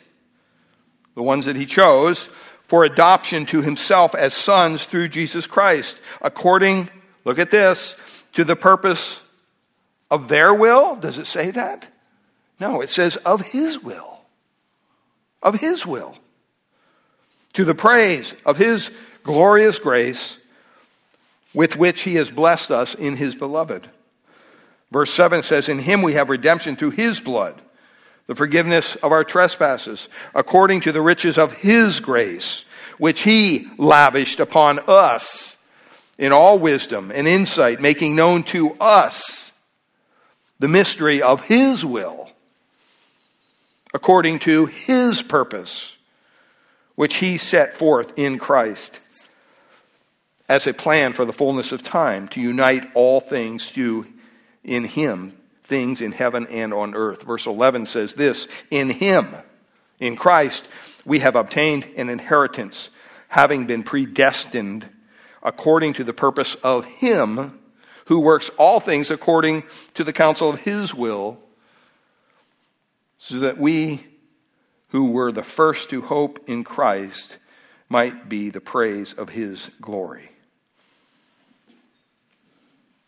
[1.16, 2.30] The ones that he chose
[2.68, 6.89] for adoption to himself as sons through Jesus Christ, according,
[7.24, 7.96] look at this,
[8.34, 9.22] to the purpose
[10.10, 10.96] of their will.
[10.96, 11.88] Does it say that?
[12.60, 14.22] No, it says of his will.
[15.42, 16.18] Of his will.
[17.54, 18.89] To the praise of his
[19.24, 20.38] glorious grace,
[21.54, 23.89] with which he has blessed us in his beloved.
[24.92, 27.62] Verse 7 says, In him we have redemption through his blood,
[28.28, 32.66] the forgiveness of our trespasses, according to the riches of his grace,
[32.98, 35.58] which he lavished upon us
[36.18, 39.52] in all wisdom and insight, making known to us
[40.60, 42.30] the mystery of his will,
[43.94, 45.98] according to his purpose,
[46.96, 49.00] which he set forth in Christ
[50.54, 54.06] as a plan for the fullness of time to unite all things to
[54.63, 57.24] in him things in heaven and on earth.
[57.24, 59.34] Verse 11 says this in him
[60.00, 60.63] in christ
[61.06, 62.92] we have obtained an inheritance
[63.30, 64.88] having been predestined
[65.42, 67.60] according to the purpose of him
[68.06, 69.63] who works all things according
[69.96, 71.39] to the counsel of his will
[73.18, 74.06] so that we
[74.89, 77.38] who were the first to hope in christ
[77.89, 80.30] might be the praise of his glory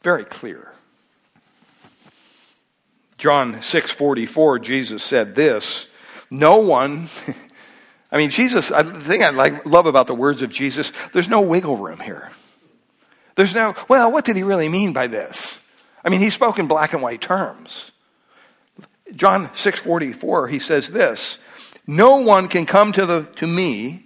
[0.06, 0.72] very clear.
[3.18, 5.88] John 6:44 Jesus said this,
[6.30, 7.10] no one
[8.12, 11.42] I mean Jesus the thing I like love about the words of Jesus, there's no
[11.42, 12.32] wiggle room here.
[13.34, 15.58] There's no, well, what did he really mean by this?
[16.04, 17.90] I mean, he spoke in black and white terms.
[19.16, 21.40] John 6:44 he says this,
[21.88, 24.06] no one can come to the to me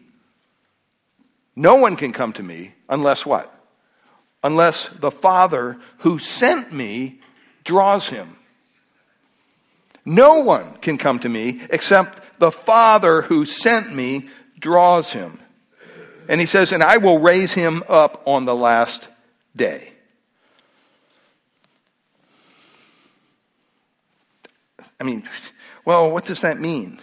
[1.57, 3.58] no one can come to me unless what?
[4.43, 7.19] Unless the Father who sent me
[7.63, 8.35] draws him.
[10.05, 15.39] No one can come to me except the Father who sent me draws him.
[16.27, 19.07] And he says, And I will raise him up on the last
[19.55, 19.93] day.
[24.99, 25.23] I mean,
[25.85, 26.99] well, what does that mean?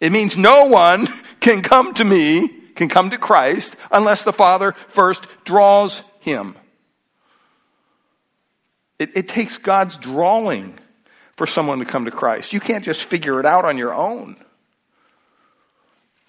[0.00, 1.06] It means no one
[1.40, 6.56] can come to me, can come to Christ, unless the Father first draws him.
[8.98, 10.78] It, it takes God's drawing
[11.36, 12.52] for someone to come to Christ.
[12.52, 14.36] You can't just figure it out on your own.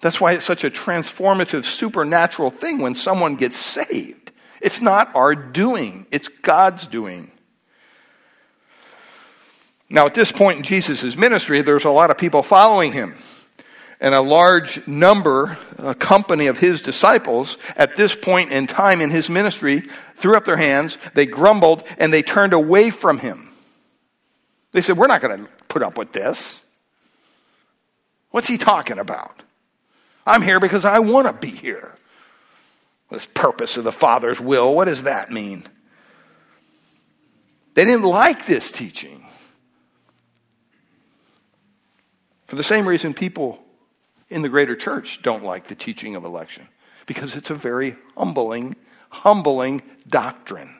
[0.02, 4.32] That's why it's such a transformative, supernatural thing when someone gets saved.
[4.60, 7.30] It's not our doing, it's God's doing.
[9.88, 13.16] Now, at this point in Jesus' ministry, there's a lot of people following him
[14.00, 19.10] and a large number, a company of his disciples, at this point in time in
[19.10, 19.82] his ministry,
[20.16, 23.50] threw up their hands, they grumbled, and they turned away from him.
[24.72, 26.60] They said, We're not going to put up with this.
[28.30, 29.42] What's he talking about?
[30.26, 31.94] I'm here because I want to be here.
[33.10, 35.64] This purpose of the Father's will, what does that mean?
[37.74, 39.26] They didn't like this teaching.
[42.46, 43.62] For the same reason people
[44.28, 46.68] in the greater church don't like the teaching of election
[47.06, 48.76] because it's a very humbling,
[49.10, 50.74] humbling doctrine.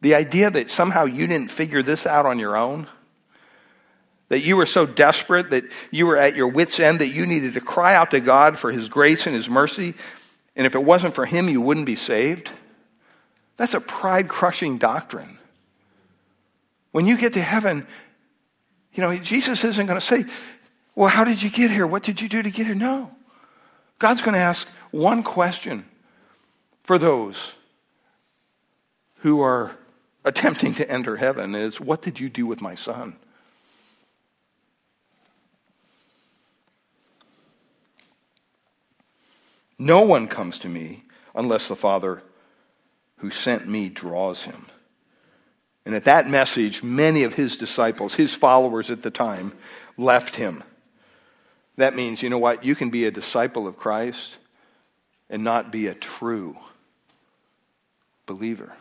[0.00, 2.86] The idea that somehow you didn't figure this out on your own,
[4.28, 7.54] that you were so desperate that you were at your wits' end that you needed
[7.54, 9.94] to cry out to God for His grace and His mercy,
[10.54, 12.50] and if it wasn't for Him, you wouldn't be saved.
[13.56, 15.38] That's a pride crushing doctrine.
[16.92, 17.86] When you get to heaven,
[18.92, 20.24] you know, Jesus isn't going to say,
[20.98, 21.86] well, how did you get here?
[21.86, 22.74] What did you do to get here?
[22.74, 23.12] No.
[24.00, 25.84] God's going to ask one question
[26.82, 27.52] for those
[29.18, 29.76] who are
[30.24, 33.14] attempting to enter heaven is what did you do with my son?
[39.78, 42.24] No one comes to me unless the Father
[43.18, 44.66] who sent me draws him.
[45.86, 49.52] And at that message, many of his disciples, his followers at the time,
[49.96, 50.64] left him.
[51.78, 52.64] That means, you know what?
[52.64, 54.32] You can be a disciple of Christ
[55.30, 56.56] and not be a true
[58.26, 58.72] believer.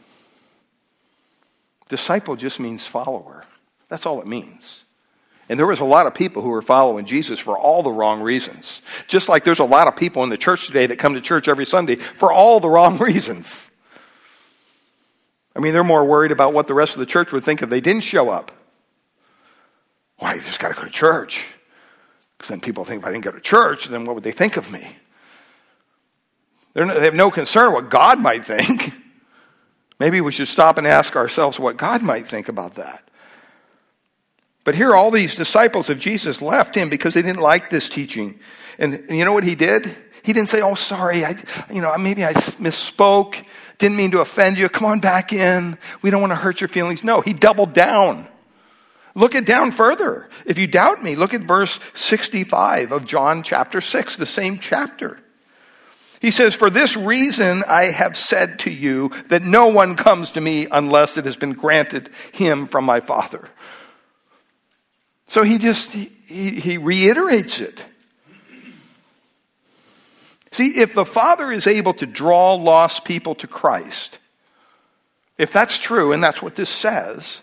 [1.90, 3.46] Disciple just means follower.
[3.88, 4.84] That's all it means.
[5.48, 8.20] And there was a lot of people who were following Jesus for all the wrong
[8.20, 8.82] reasons.
[9.08, 11.48] Just like there's a lot of people in the church today that come to church
[11.48, 13.70] every Sunday for all the wrong reasons.
[15.56, 17.70] I mean, they're more worried about what the rest of the church would think if
[17.70, 18.52] they didn't show up.
[20.18, 21.46] Why, you just got to go to church.
[22.38, 24.58] Because then people think if I didn't go to church, then what would they think
[24.58, 24.96] of me?
[26.76, 28.94] No, they have no concern what God might think.
[30.00, 33.10] Maybe we should stop and ask ourselves what God might think about that.
[34.64, 38.40] But here, all these disciples of Jesus left him because they didn't like this teaching.
[38.78, 39.96] And you know what he did?
[40.24, 43.44] He didn't say, "Oh, sorry, I, you know, maybe I misspoke.
[43.78, 44.68] Didn't mean to offend you.
[44.68, 45.78] Come on back in.
[46.02, 48.28] We don't want to hurt your feelings." No, he doubled down.
[49.18, 50.30] Look it down further.
[50.46, 55.20] If you doubt me, look at verse 65 of John chapter 6, the same chapter.
[56.22, 60.42] He says, For this reason I have said to you that no one comes to
[60.42, 63.50] me unless it has been granted him from my Father.
[65.30, 67.84] So he just, he, he reiterates it.
[70.52, 74.20] See, if the Father is able to draw lost people to Christ,
[75.40, 77.42] if that's true, and that's what this says,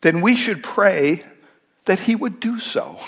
[0.00, 1.22] then we should pray
[1.84, 3.00] that He would do so.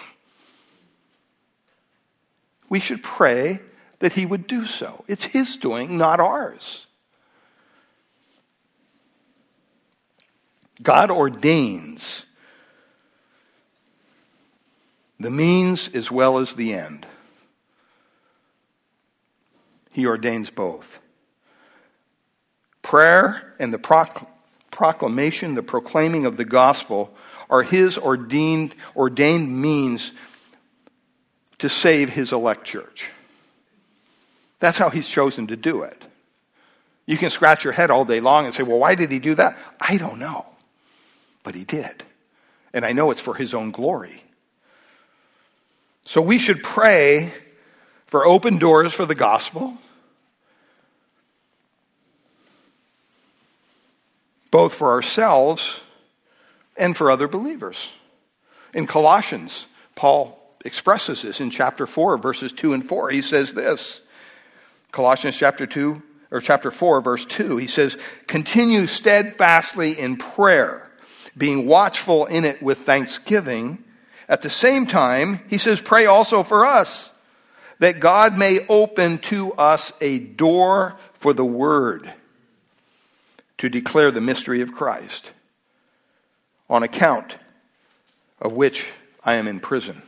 [2.68, 3.60] We should pray
[3.98, 5.04] that He would do so.
[5.08, 6.86] It's His doing, not ours.
[10.82, 12.24] God ordains
[15.20, 17.06] the means as well as the end.
[19.92, 20.98] He ordains both.
[22.80, 24.26] Prayer and the procl-
[24.72, 27.14] proclamation, the proclaiming of the gospel
[27.48, 30.12] are his ordained, ordained means
[31.60, 33.10] to save his elect church.
[34.58, 36.04] That's how he's chosen to do it.
[37.06, 39.34] You can scratch your head all day long and say, well, why did he do
[39.34, 39.56] that?
[39.80, 40.46] I don't know.
[41.42, 42.04] But he did.
[42.72, 44.22] And I know it's for his own glory.
[46.04, 47.32] So we should pray
[48.06, 49.76] for open doors for the gospel,
[54.52, 55.80] both for ourselves
[56.76, 57.90] and for other believers.
[58.72, 63.10] In Colossians, Paul expresses this in chapter 4, verses 2 and 4.
[63.10, 64.02] He says this
[64.92, 66.00] Colossians chapter 2,
[66.30, 67.56] or chapter 4, verse 2.
[67.56, 67.96] He says,
[68.28, 70.90] Continue steadfastly in prayer,
[71.36, 73.82] being watchful in it with thanksgiving.
[74.28, 77.10] At the same time, he says, Pray also for us
[77.78, 82.12] that God may open to us a door for the word
[83.58, 85.30] to declare the mystery of Christ,
[86.68, 87.36] on account
[88.40, 88.86] of which
[89.24, 90.02] I am in prison,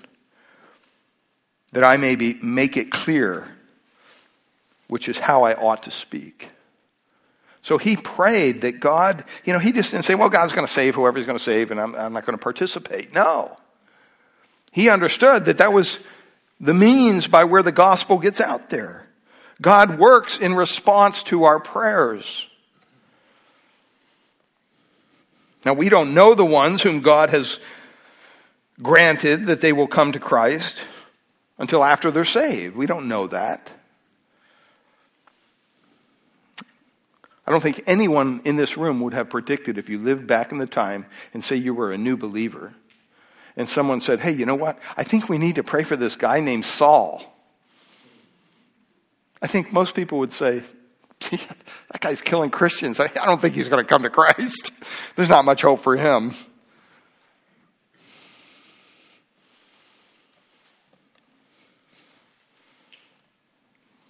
[1.72, 3.48] that I may be, make it clear
[4.88, 6.50] which is how I ought to speak.
[7.62, 10.72] So he prayed that God, you know, he just didn't say, well, God's going to
[10.72, 13.14] save whoever he's going to save, and I'm, I'm not going to participate.
[13.14, 13.56] No.
[14.70, 15.98] He understood that that was
[16.60, 19.06] the means by where the gospel gets out there.
[19.62, 22.46] God works in response to our prayers.
[25.64, 27.58] Now, we don't know the ones whom God has
[28.82, 30.84] granted that they will come to Christ
[31.58, 32.76] until after they're saved.
[32.76, 33.70] We don't know that.
[37.46, 40.58] I don't think anyone in this room would have predicted if you lived back in
[40.58, 42.74] the time and say you were a new believer
[43.56, 44.78] and someone said, Hey, you know what?
[44.96, 47.22] I think we need to pray for this guy named Saul.
[49.42, 50.62] I think most people would say,
[51.92, 52.98] That guy's killing Christians.
[52.98, 54.72] I don't think he's going to come to Christ.
[55.16, 56.34] There's not much hope for him.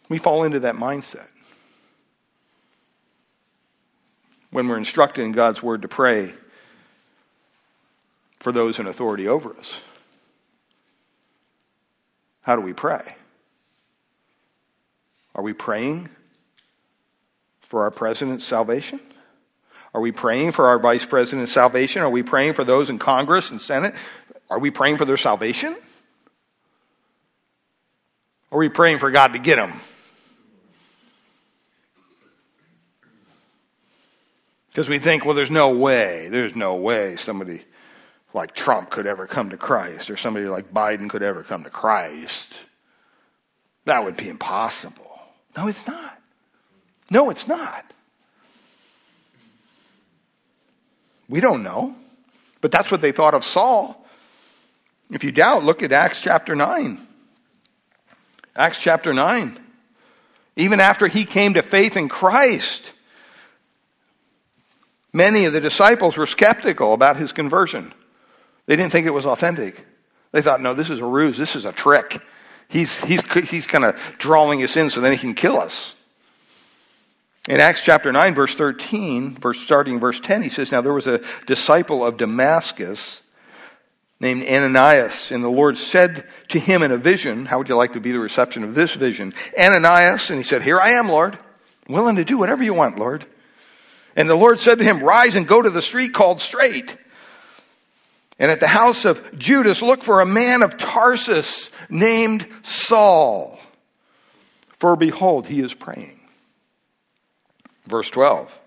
[0.09, 1.28] We fall into that mindset.
[4.50, 6.32] When we're instructed in God's word to pray,
[8.44, 9.80] for those in authority over us.
[12.42, 13.16] How do we pray?
[15.34, 16.11] Are we praying
[17.75, 19.01] for our president's salvation?
[19.95, 22.03] Are we praying for our vice president's salvation?
[22.03, 23.97] Are we praying for those in Congress and Senate?
[24.49, 25.77] Are we praying for their salvation?
[28.53, 29.81] Are we praying for God to get them?
[34.68, 37.64] Because we think, well, there's no way, there's no way somebody
[38.33, 41.70] like Trump could ever come to Christ or somebody like Biden could ever come to
[41.70, 42.53] Christ.
[43.85, 45.11] That would be impossible.
[45.57, 46.13] No, it's not.
[47.11, 47.84] No, it's not.
[51.28, 51.94] We don't know.
[52.61, 54.07] But that's what they thought of Saul.
[55.11, 56.98] If you doubt, look at Acts chapter 9.
[58.57, 59.59] Acts chapter 9.
[60.57, 62.90] Even after he came to faith in Christ,
[65.12, 67.92] many of the disciples were skeptical about his conversion.
[68.64, 69.84] They didn't think it was authentic.
[70.32, 71.36] They thought, no, this is a ruse.
[71.36, 72.18] This is a trick.
[72.68, 75.94] He's, he's, he's kind of drawing us in so then he can kill us.
[77.49, 81.07] In Acts chapter 9, verse 13, verse, starting verse 10, he says, Now there was
[81.07, 83.20] a disciple of Damascus
[84.18, 87.92] named Ananias, and the Lord said to him in a vision, How would you like
[87.92, 89.32] to be the reception of this vision?
[89.59, 91.38] Ananias, and he said, Here I am, Lord,
[91.88, 93.26] willing to do whatever you want, Lord.
[94.16, 96.97] And the Lord said to him, Rise and go to the street called Straight
[98.38, 103.59] and at the house of Judas, look for a man of Tarsus named Saul.
[104.78, 106.13] For behold, he is praying.
[107.87, 108.59] Verse 12.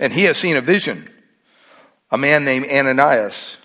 [0.00, 1.08] And he has seen a vision.
[2.10, 3.56] A man named Ananias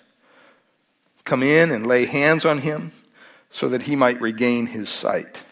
[1.24, 2.92] come in and lay hands on him
[3.50, 5.42] so that he might regain his sight.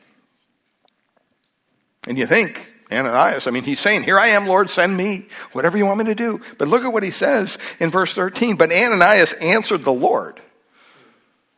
[2.06, 5.76] And you think, Ananias, I mean, he's saying, Here I am, Lord, send me, whatever
[5.76, 6.40] you want me to do.
[6.56, 8.56] But look at what he says in verse 13.
[8.56, 10.40] But Ananias answered the Lord.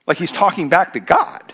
[0.07, 1.53] Like he's talking back to God.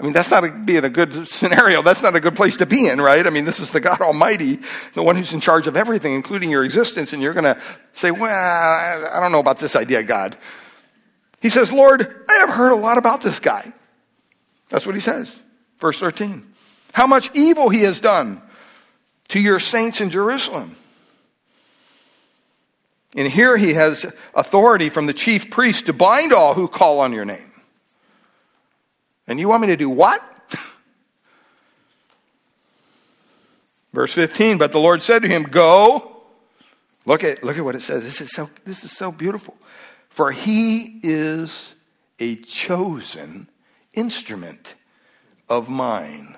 [0.00, 1.82] I mean, that's not being a good scenario.
[1.82, 3.26] That's not a good place to be in, right?
[3.26, 4.60] I mean, this is the God Almighty,
[4.94, 7.60] the one who's in charge of everything, including your existence, and you're going to
[7.94, 10.36] say, well, I don't know about this idea, God.
[11.40, 13.72] He says, Lord, I have heard a lot about this guy.
[14.68, 15.36] That's what he says.
[15.80, 16.46] Verse 13.
[16.92, 18.42] How much evil he has done
[19.28, 20.76] to your saints in Jerusalem.
[23.14, 27.12] And here he has authority from the chief priest to bind all who call on
[27.12, 27.47] your name.
[29.28, 30.24] And you want me to do what?
[33.92, 36.16] Verse 15, but the Lord said to him, Go.
[37.04, 38.02] Look at, look at what it says.
[38.02, 39.56] This is, so, this is so beautiful.
[40.08, 41.74] For he is
[42.18, 43.48] a chosen
[43.92, 44.74] instrument
[45.48, 46.36] of mine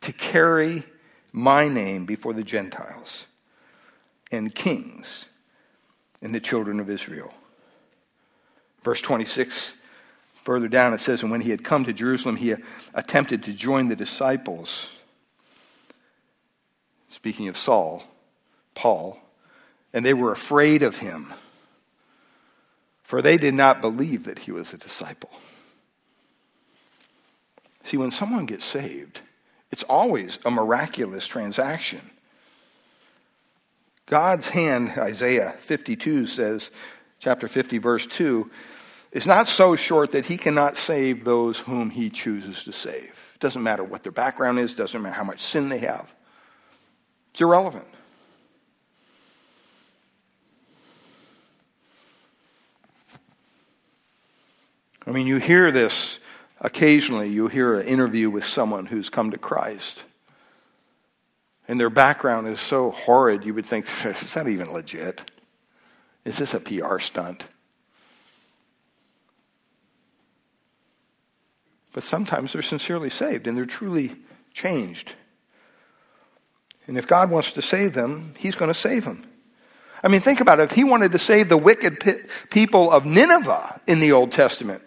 [0.00, 0.84] to carry
[1.32, 3.26] my name before the Gentiles
[4.30, 5.26] and kings
[6.22, 7.32] and the children of Israel.
[8.82, 9.74] Verse 26
[10.46, 12.54] Further down, it says, And when he had come to Jerusalem, he
[12.94, 14.90] attempted to join the disciples.
[17.10, 18.04] Speaking of Saul,
[18.72, 19.18] Paul,
[19.92, 21.34] and they were afraid of him,
[23.02, 25.30] for they did not believe that he was a disciple.
[27.82, 29.22] See, when someone gets saved,
[29.72, 32.02] it's always a miraculous transaction.
[34.06, 36.70] God's hand, Isaiah 52 says,
[37.18, 38.48] chapter 50, verse 2,
[39.16, 43.32] is not so short that he cannot save those whom he chooses to save.
[43.34, 46.12] It doesn't matter what their background is, doesn't matter how much sin they have.
[47.30, 47.86] It's irrelevant.
[55.06, 56.18] I mean, you hear this
[56.60, 57.30] occasionally.
[57.30, 60.02] You hear an interview with someone who's come to Christ.
[61.66, 65.30] And their background is so horrid, you would think, is that even legit?
[66.26, 67.46] Is this a PR stunt?
[71.96, 74.16] But sometimes they're sincerely saved and they're truly
[74.52, 75.14] changed.
[76.86, 79.24] And if God wants to save them, He's going to save them.
[80.04, 80.64] I mean, think about it.
[80.64, 84.82] If He wanted to save the wicked people of Nineveh in the Old Testament,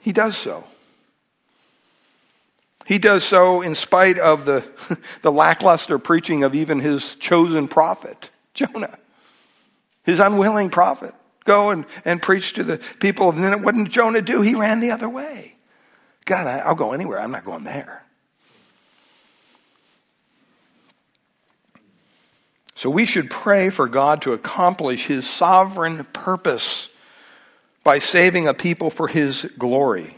[0.00, 0.62] He does so.
[2.86, 4.64] He does so in spite of the,
[5.22, 9.00] the lackluster preaching of even his chosen prophet, Jonah,
[10.04, 11.12] his unwilling prophet
[11.44, 13.62] go and, and preach to the people of Nineveh.
[13.62, 14.42] What did Jonah do?
[14.42, 15.56] He ran the other way.
[16.24, 17.20] God, I, I'll go anywhere.
[17.20, 18.04] I'm not going there.
[22.74, 26.88] So we should pray for God to accomplish his sovereign purpose
[27.84, 30.16] by saving a people for his glory.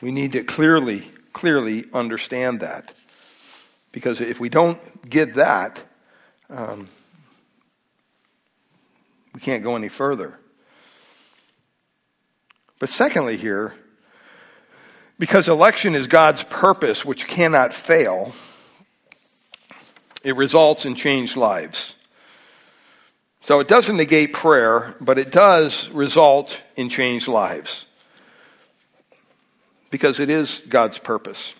[0.00, 2.94] We need to clearly, clearly understand that.
[3.90, 4.78] Because if we don't
[5.08, 5.82] get that,
[6.50, 6.88] um,
[9.38, 10.36] we can't go any further.
[12.80, 13.72] But secondly, here,
[15.16, 18.32] because election is God's purpose, which cannot fail,
[20.24, 21.94] it results in changed lives.
[23.42, 27.84] So it doesn't negate prayer, but it does result in changed lives.
[29.92, 31.54] Because it is God's purpose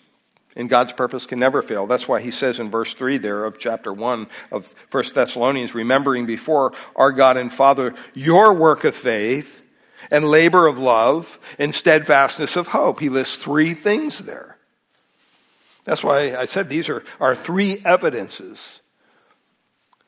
[0.58, 1.86] and God's purpose can never fail.
[1.86, 6.26] That's why he says in verse 3 there of chapter 1 of 1 Thessalonians, remembering
[6.26, 9.62] before our God and Father your work of faith
[10.10, 12.98] and labor of love and steadfastness of hope.
[12.98, 14.56] He lists three things there.
[15.84, 18.80] That's why I said these are, are three evidences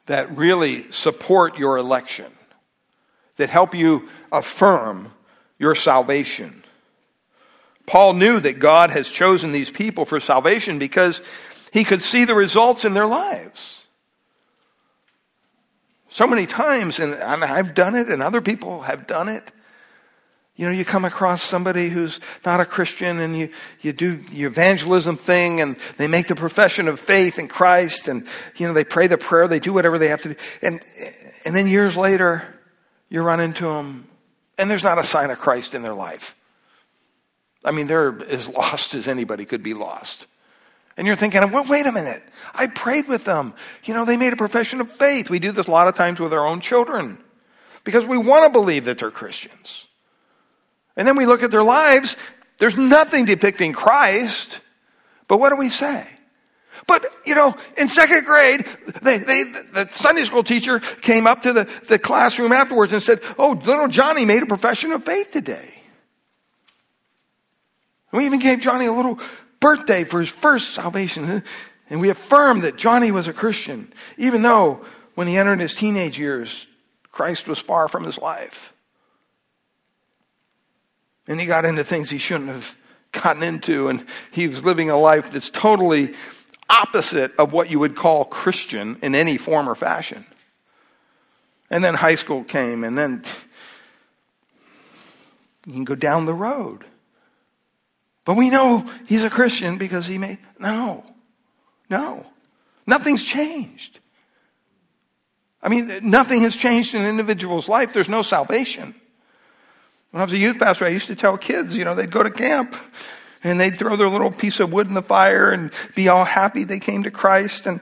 [0.07, 2.33] that really support your election,
[3.37, 5.13] that help you affirm
[5.59, 6.60] your salvation.
[7.91, 11.21] Paul knew that God has chosen these people for salvation because
[11.73, 13.81] he could see the results in their lives.
[16.09, 19.51] So many times, and I've done it, and other people have done it.
[20.55, 24.53] You know, you come across somebody who's not a Christian and you, you do your
[24.53, 28.25] evangelism thing and they make the profession of faith in Christ and,
[28.55, 30.37] you know, they pray the prayer, they do whatever they have to do.
[30.63, 30.81] And,
[31.45, 32.55] and then years later,
[33.09, 34.07] you run into them
[34.59, 36.37] and there's not a sign of Christ in their life.
[37.65, 40.27] I mean, they're as lost as anybody could be lost.
[40.97, 42.23] And you're thinking, well, wait a minute.
[42.55, 43.55] I prayed with them.
[43.85, 45.31] You know, they made a profession of faith.
[45.31, 47.19] We do this a lot of times with our own children
[47.85, 49.87] because we want to believe that they're Christians.
[50.97, 52.17] And then we look at their lives.
[52.59, 54.61] There's nothing depicting Christ.
[55.29, 56.07] But what do we say?
[56.87, 58.67] but, you know, in second grade,
[59.03, 59.43] they, they,
[59.73, 63.89] the Sunday school teacher came up to the, the classroom afterwards and said, Oh, little
[63.89, 65.80] Johnny made a profession of faith today.
[68.13, 69.19] We even gave Johnny a little
[69.61, 71.43] birthday for his first salvation.
[71.89, 74.85] And we affirmed that Johnny was a Christian, even though
[75.15, 76.67] when he entered his teenage years,
[77.11, 78.73] Christ was far from his life.
[81.27, 82.75] And he got into things he shouldn't have
[83.13, 86.15] gotten into, and he was living a life that's totally
[86.69, 90.25] opposite of what you would call Christian in any form or fashion.
[91.71, 93.25] And then high school came, and then
[95.67, 96.85] you can go down the road.
[98.31, 100.39] But we know he's a Christian because he made.
[100.57, 101.05] No.
[101.89, 102.25] No.
[102.87, 103.99] Nothing's changed.
[105.61, 107.93] I mean, nothing has changed in an individual's life.
[107.93, 108.95] There's no salvation.
[110.13, 112.23] When I was a youth pastor, I used to tell kids, you know, they'd go
[112.23, 112.77] to camp
[113.43, 116.63] and they'd throw their little piece of wood in the fire and be all happy
[116.63, 117.67] they came to Christ.
[117.67, 117.81] And,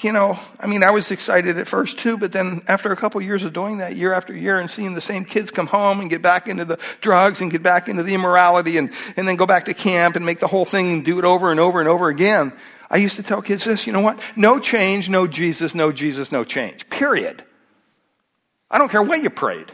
[0.00, 3.18] you know, I mean, I was excited at first too, but then after a couple
[3.18, 6.00] of years of doing that year after year and seeing the same kids come home
[6.00, 9.36] and get back into the drugs and get back into the immorality and, and then
[9.36, 11.80] go back to camp and make the whole thing and do it over and over
[11.80, 12.52] and over again,
[12.90, 14.20] I used to tell kids this, you know what?
[14.36, 16.88] No change, no Jesus, no Jesus, no change.
[16.90, 17.42] Period.
[18.70, 19.72] I don't care what you prayed.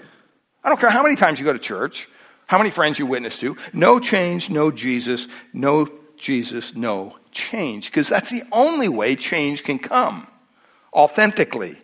[0.62, 2.08] I don't care how many times you go to church,
[2.46, 3.56] how many friends you witness to.
[3.72, 7.86] No change, no Jesus, no Jesus, no change.
[7.86, 10.26] Because that's the only way change can come
[10.92, 11.80] authentically,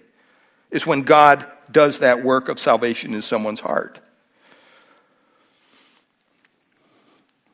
[0.70, 4.00] is when God does that work of salvation in someone's heart.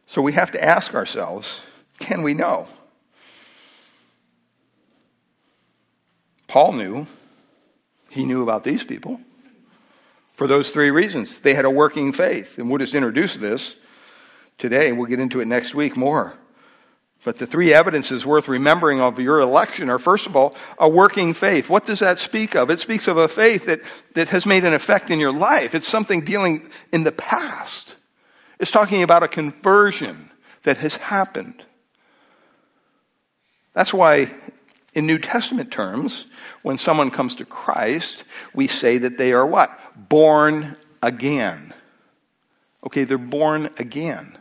[0.06, 1.60] So we have to ask ourselves
[1.98, 2.66] can we know?
[6.48, 7.06] Paul knew.
[8.10, 9.20] He knew about these people
[10.34, 11.40] for those three reasons.
[11.40, 12.58] They had a working faith.
[12.58, 13.74] And we'll just introduce this
[14.58, 14.92] today.
[14.92, 16.34] We'll get into it next week more.
[17.24, 21.32] But the three evidences worth remembering of your election are, first of all, a working
[21.32, 21.70] faith.
[21.70, 22.70] What does that speak of?
[22.70, 23.80] It speaks of a faith that,
[24.14, 25.74] that has made an effect in your life.
[25.74, 27.96] It's something dealing in the past.
[28.60, 30.30] It's talking about a conversion
[30.64, 31.64] that has happened.
[33.72, 34.30] That's why,
[34.92, 36.26] in New Testament terms,
[36.62, 39.70] when someone comes to Christ, we say that they are what?
[40.10, 41.72] Born again.
[42.86, 44.36] Okay, they're born again.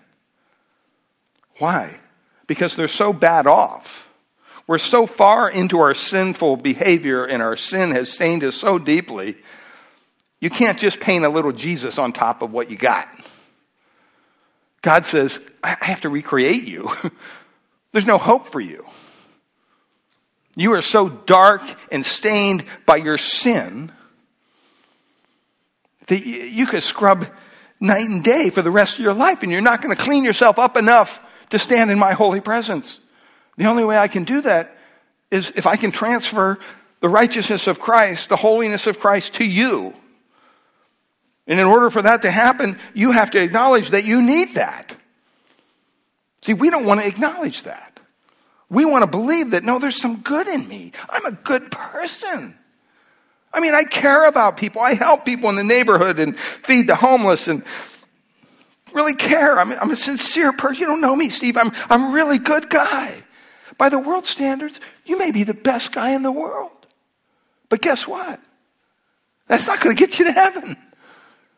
[1.60, 2.02] Why?
[2.48, 4.08] Because they're so bad off.
[4.68, 9.36] We're so far into our sinful behavior and our sin has stained us so deeply,
[10.40, 13.10] you can't just paint a little Jesus on top of what you got.
[14.82, 16.92] God says, I have to recreate you.
[17.92, 18.86] There's no hope for you.
[20.56, 23.92] You are so dark and stained by your sin
[26.08, 27.26] that you could scrub
[27.80, 30.24] night and day for the rest of your life, and you're not going to clean
[30.24, 31.20] yourself up enough
[31.54, 33.00] to stand in my holy presence.
[33.58, 34.76] The only way I can do that
[35.30, 36.58] is if I can transfer
[37.00, 39.94] the righteousness of Christ, the holiness of Christ to you.
[41.46, 44.98] And in order for that to happen, you have to acknowledge that you need that.
[46.42, 48.00] See, we don't want to acknowledge that.
[48.68, 50.92] We want to believe that, no, there's some good in me.
[51.08, 52.56] I'm a good person.
[53.54, 54.82] I mean, I care about people.
[54.82, 57.64] I help people in the neighborhood and feed the homeless and
[58.94, 59.60] really care.
[59.60, 60.82] I'm, I'm a sincere person.
[60.82, 61.58] You don't know me, Steve.
[61.58, 63.24] I'm, I'm a really good guy.
[63.78, 66.72] By the world standards, you may be the best guy in the world.
[67.70, 68.40] But guess what?
[69.48, 70.78] That's not going to get you to heaven.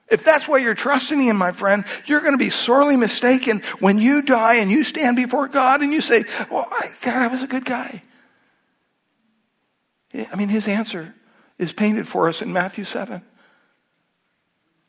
[0.07, 3.97] If that's what you're trusting in, my friend, you're going to be sorely mistaken when
[3.97, 7.41] you die and you stand before God and you say, Well, I, God, I was
[7.41, 8.03] a good guy.
[10.13, 11.13] I mean, his answer
[11.57, 13.21] is painted for us in Matthew 7.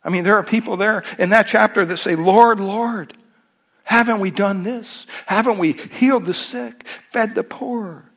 [0.06, 3.12] I mean, there are people there in that chapter that say, Lord, Lord,
[3.82, 5.04] haven't we done this?
[5.26, 8.08] Haven't we healed the sick, fed the poor?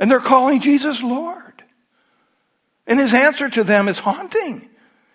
[0.00, 1.62] And they're calling Jesus Lord.
[2.88, 4.68] And his answer to them is haunting.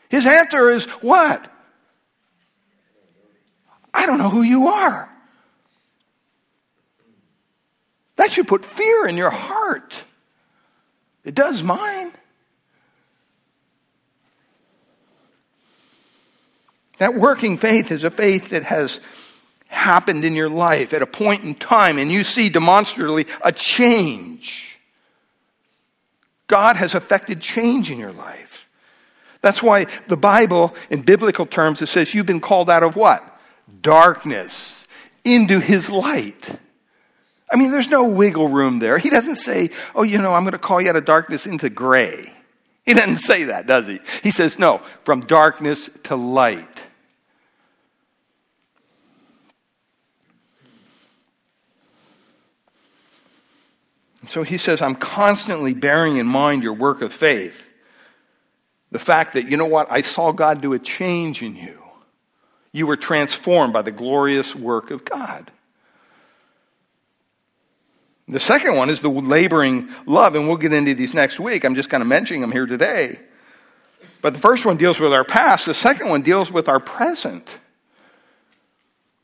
[0.08, 1.52] His answer is what?
[3.94, 5.12] I don't know who you are.
[8.16, 9.94] That should put fear in your heart.
[11.26, 12.14] It does mine.
[16.98, 19.00] That working faith is a faith that has
[19.68, 24.78] happened in your life at a point in time and you see demonstrably a change.
[26.48, 28.70] God has affected change in your life.
[29.42, 33.24] That's why the Bible, in biblical terms, it says you've been called out of what?
[33.82, 34.88] Darkness
[35.24, 36.58] into his light.
[37.52, 38.98] I mean, there's no wiggle room there.
[38.98, 41.70] He doesn't say, oh, you know, I'm going to call you out of darkness into
[41.70, 42.34] gray.
[42.86, 44.00] He doesn't say that, does he?
[44.24, 46.75] He says, no, from darkness to light.
[54.28, 57.70] So he says, I'm constantly bearing in mind your work of faith.
[58.92, 61.82] The fact that, you know what, I saw God do a change in you.
[62.72, 65.52] You were transformed by the glorious work of God.
[68.28, 71.64] The second one is the laboring love, and we'll get into these next week.
[71.64, 73.20] I'm just kind of mentioning them here today.
[74.22, 77.60] But the first one deals with our past, the second one deals with our present.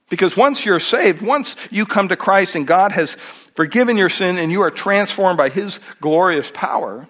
[0.09, 3.17] Because once you're saved, once you come to Christ and God has
[3.53, 7.07] forgiven your sin and you are transformed by His glorious power,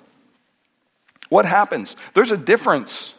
[1.30, 1.96] what happens?
[2.14, 3.14] There's a difference.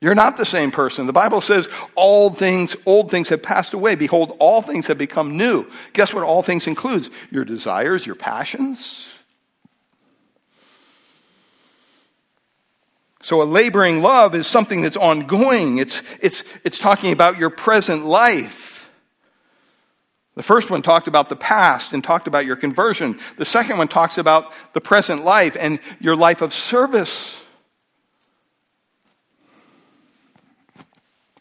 [0.00, 1.06] You're not the same person.
[1.06, 3.96] The Bible says all things, old things have passed away.
[3.96, 5.66] Behold, all things have become new.
[5.92, 7.10] Guess what all things includes?
[7.30, 9.08] Your desires, your passions.
[13.22, 15.78] So a laboring love is something that's ongoing.
[15.78, 18.67] It's, it's, it's talking about your present life.
[20.38, 23.18] The first one talked about the past and talked about your conversion.
[23.38, 27.36] The second one talks about the present life and your life of service.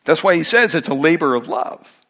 [0.03, 2.01] That's why he says it's a labor of love.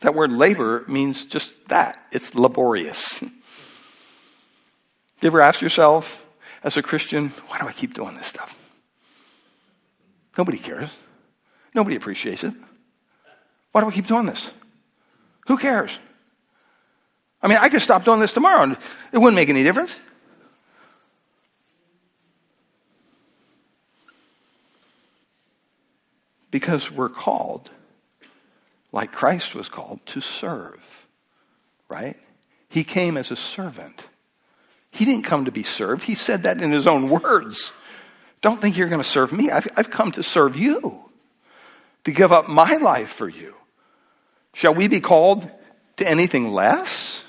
[0.00, 3.22] That word labor means just that it's laborious.
[3.22, 3.30] you
[5.22, 6.26] ever ask yourself,
[6.62, 8.54] as a Christian, why do I keep doing this stuff?
[10.36, 10.90] Nobody cares.
[11.72, 12.52] Nobody appreciates it.
[13.74, 14.52] Why do we keep doing this?
[15.48, 15.98] Who cares?
[17.42, 18.78] I mean, I could stop doing this tomorrow and
[19.10, 19.92] it wouldn't make any difference.
[26.52, 27.68] Because we're called,
[28.92, 31.08] like Christ was called, to serve,
[31.88, 32.16] right?
[32.68, 34.06] He came as a servant.
[34.92, 36.04] He didn't come to be served.
[36.04, 37.72] He said that in his own words.
[38.40, 39.50] Don't think you're going to serve me.
[39.50, 41.00] I've, I've come to serve you,
[42.04, 43.56] to give up my life for you.
[44.54, 45.48] Shall we be called
[45.98, 47.22] to anything less?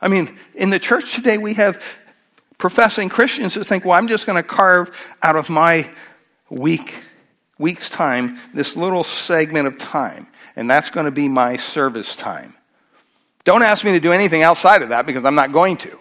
[0.00, 1.82] I mean, in the church today, we have
[2.58, 5.90] professing Christians who think, well, I'm just going to carve out of my
[6.50, 7.02] week
[7.58, 10.26] week's time, this little segment of time,
[10.56, 12.54] and that's going to be my service time.
[13.44, 15.98] Don't ask me to do anything outside of that because I'm not going to.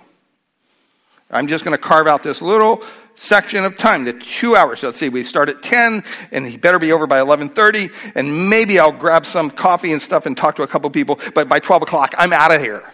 [1.29, 2.83] I'm just going to carve out this little
[3.15, 4.83] section of time, the two hours.
[4.83, 8.79] Let's see, we start at 10, and he better be over by 11.30, and maybe
[8.79, 11.83] I'll grab some coffee and stuff and talk to a couple people, but by 12
[11.83, 12.91] o'clock, I'm out of here.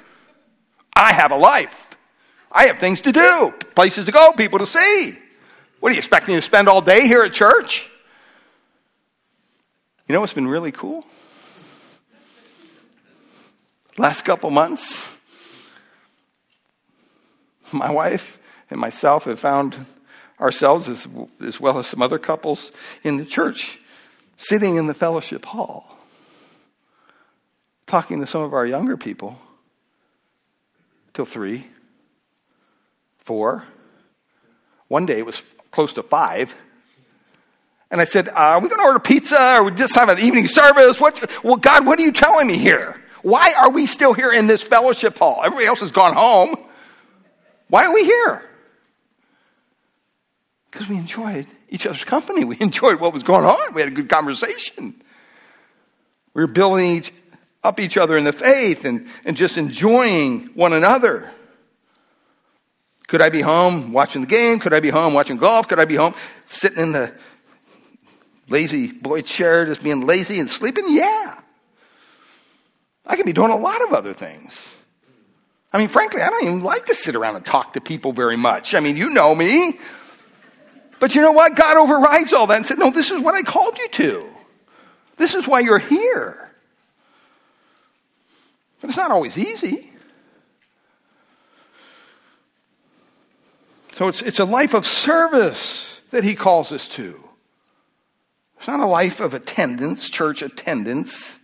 [0.95, 1.89] I have a life.
[2.51, 5.17] I have things to do, places to go, people to see.
[5.79, 7.89] What do you expect me to spend all day here at church?
[10.07, 11.05] You know what's been really cool?
[13.97, 15.15] Last couple months,
[17.71, 18.39] my wife
[18.69, 19.85] and myself have found
[20.39, 21.07] ourselves, as,
[21.41, 22.71] as well as some other couples
[23.03, 23.79] in the church,
[24.37, 25.97] sitting in the fellowship hall,
[27.87, 29.39] talking to some of our younger people
[31.13, 31.67] till three,
[33.17, 33.63] four.
[34.87, 36.55] One day it was close to five.
[37.91, 40.19] And I said, uh, Are we going to order pizza or we just have an
[40.19, 40.99] evening service?
[40.99, 43.01] What, well, God, what are you telling me here?
[43.21, 45.41] Why are we still here in this fellowship hall?
[45.43, 46.55] Everybody else has gone home.
[47.67, 48.48] Why are we here?
[50.71, 52.43] Because we enjoyed each other's company.
[52.43, 53.73] We enjoyed what was going on.
[53.73, 55.01] We had a good conversation.
[56.33, 57.13] We were building each,
[57.63, 61.31] up each other in the faith and, and just enjoying one another.
[63.07, 64.59] Could I be home watching the game?
[64.59, 65.67] Could I be home watching golf?
[65.67, 66.13] Could I be home
[66.47, 67.13] sitting in the
[68.47, 70.85] lazy boy chair, just being lazy and sleeping?
[70.87, 71.39] Yeah.
[73.05, 74.75] I could be doing a lot of other things.
[75.73, 78.37] I mean, frankly, I don't even like to sit around and talk to people very
[78.37, 78.75] much.
[78.75, 79.79] I mean, you know me.
[80.99, 81.55] But you know what?
[81.55, 84.29] God overrides all that and said, No, this is what I called you to.
[85.17, 86.49] This is why you're here.
[88.81, 89.91] But it's not always easy.
[93.93, 97.21] So it's, it's a life of service that he calls us to.
[98.57, 101.39] It's not a life of attendance, church attendance.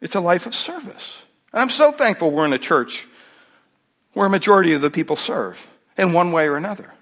[0.00, 1.22] It's a life of service.
[1.52, 3.06] And I'm so thankful we're in a church
[4.14, 5.64] where a majority of the people serve
[5.96, 6.92] in one way or another.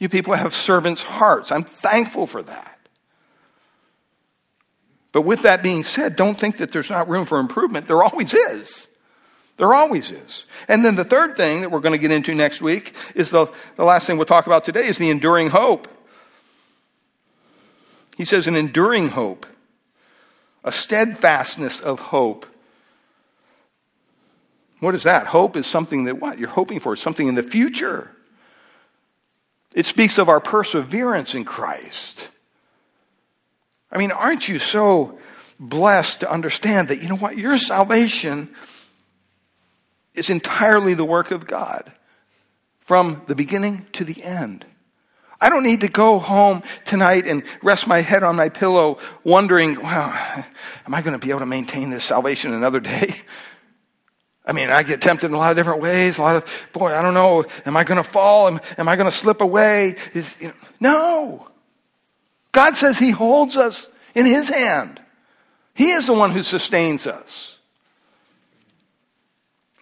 [0.00, 1.52] You people have servants' hearts.
[1.52, 2.78] I'm thankful for that.
[5.12, 7.86] But with that being said, don't think that there's not room for improvement.
[7.86, 8.88] There always is.
[9.58, 10.44] There always is.
[10.68, 13.48] And then the third thing that we're going to get into next week is the,
[13.76, 15.86] the last thing we'll talk about today is the enduring hope.
[18.16, 19.46] He says, an enduring hope,
[20.64, 22.46] a steadfastness of hope.
[24.78, 25.26] What is that?
[25.26, 26.38] Hope is something that what?
[26.38, 28.10] You're hoping for, something in the future.
[29.74, 32.28] It speaks of our perseverance in Christ.
[33.92, 35.18] I mean, aren't you so
[35.58, 38.48] blessed to understand that, you know what, your salvation
[40.14, 41.92] is entirely the work of God
[42.80, 44.64] from the beginning to the end.
[45.40, 49.80] I don't need to go home tonight and rest my head on my pillow wondering,
[49.80, 50.44] wow,
[50.86, 53.14] am I going to be able to maintain this salvation another day?
[54.44, 56.18] I mean, I get tempted in a lot of different ways.
[56.18, 57.44] A lot of, boy, I don't know.
[57.66, 58.48] Am I going to fall?
[58.48, 59.96] Am, am I going to slip away?
[60.14, 61.48] Is, you know, no.
[62.52, 65.00] God says He holds us in His hand.
[65.74, 67.58] He is the one who sustains us.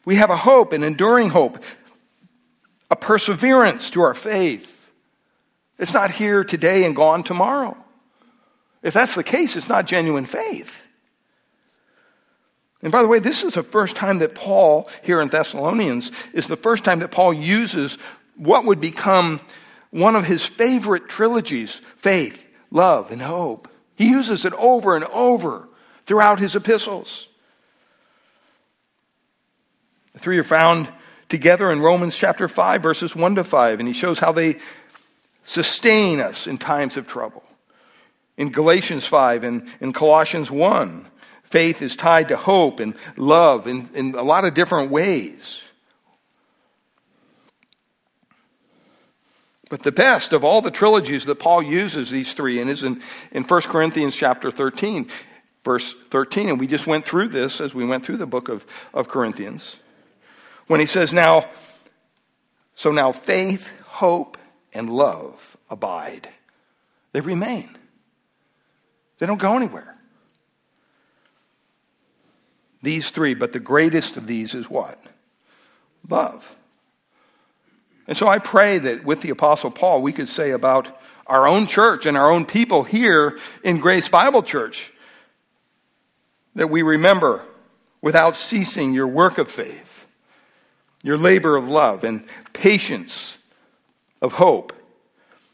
[0.05, 1.63] We have a hope, an enduring hope,
[2.91, 4.75] a perseverance to our faith.
[5.79, 7.77] It's not here today and gone tomorrow.
[8.83, 10.83] If that's the case, it's not genuine faith.
[12.83, 16.47] And by the way, this is the first time that Paul, here in Thessalonians, is
[16.47, 17.99] the first time that Paul uses
[18.37, 19.41] what would become
[19.91, 23.69] one of his favorite trilogies faith, love, and hope.
[23.97, 25.69] He uses it over and over
[26.07, 27.27] throughout his epistles.
[30.13, 30.89] The three are found
[31.29, 34.59] together in Romans chapter 5, verses 1 to 5, and he shows how they
[35.45, 37.43] sustain us in times of trouble.
[38.37, 41.09] In Galatians 5 and in Colossians 1,
[41.51, 45.63] faith is tied to hope and love in, in a lot of different ways.
[49.69, 53.03] But the best of all the trilogies that Paul uses these three in is in,
[53.33, 55.09] in 1 Corinthians chapter 13,
[55.65, 56.49] verse 13.
[56.49, 59.77] And we just went through this as we went through the book of, of Corinthians.
[60.69, 61.49] When he says, Now,
[62.75, 64.39] so now faith, hope,
[64.73, 66.29] and love abide.
[67.13, 67.77] They remain,
[69.19, 69.98] they don't go anywhere.
[72.83, 75.03] These three, but the greatest of these is what?
[76.09, 76.55] Love.
[78.07, 81.67] And so I pray that with the Apostle Paul, we could say about our own
[81.67, 84.93] church and our own people here in Grace Bible Church
[86.55, 87.45] that we remember
[88.01, 90.07] without ceasing your work of faith,
[91.03, 93.39] your labor of love, and patience
[94.23, 94.73] of hope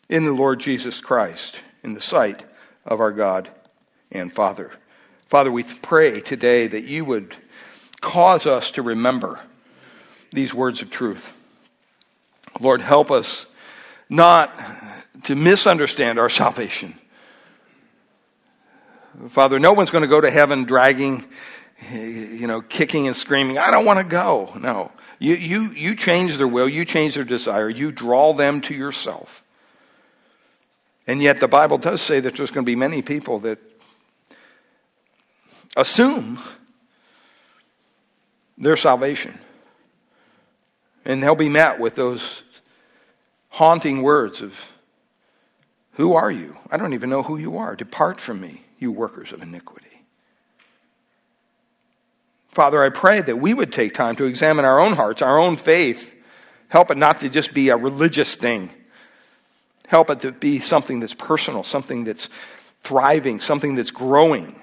[0.08, 2.44] in the Lord Jesus Christ in the sight
[2.86, 3.48] of our God
[4.12, 4.70] and Father.
[5.35, 7.35] Father, we pray today that you would
[8.01, 9.41] cause us to remember
[10.32, 11.28] these words of truth.
[12.61, 13.47] Lord, help us
[14.09, 14.57] not
[15.24, 16.95] to misunderstand our salvation.
[19.28, 21.24] Father, no one's going to go to heaven dragging,
[21.91, 24.57] you know, kicking and screaming, I don't want to go.
[24.61, 24.93] No.
[25.18, 29.43] You, you, you change their will, you change their desire, you draw them to yourself.
[31.09, 33.73] And yet the Bible does say that there's going to be many people that
[35.76, 36.38] assume
[38.56, 39.38] their salvation.
[41.04, 42.42] And they'll be met with those
[43.50, 44.72] haunting words of,
[45.92, 46.56] Who are you?
[46.70, 47.76] I don't even know who you are.
[47.76, 49.84] Depart from me, you workers of iniquity.
[52.48, 55.56] Father, I pray that we would take time to examine our own hearts, our own
[55.56, 56.14] faith.
[56.68, 58.70] Help it not to just be a religious thing.
[59.88, 62.28] Help it to be something that's personal, something that's
[62.82, 64.54] thriving, something that's growing.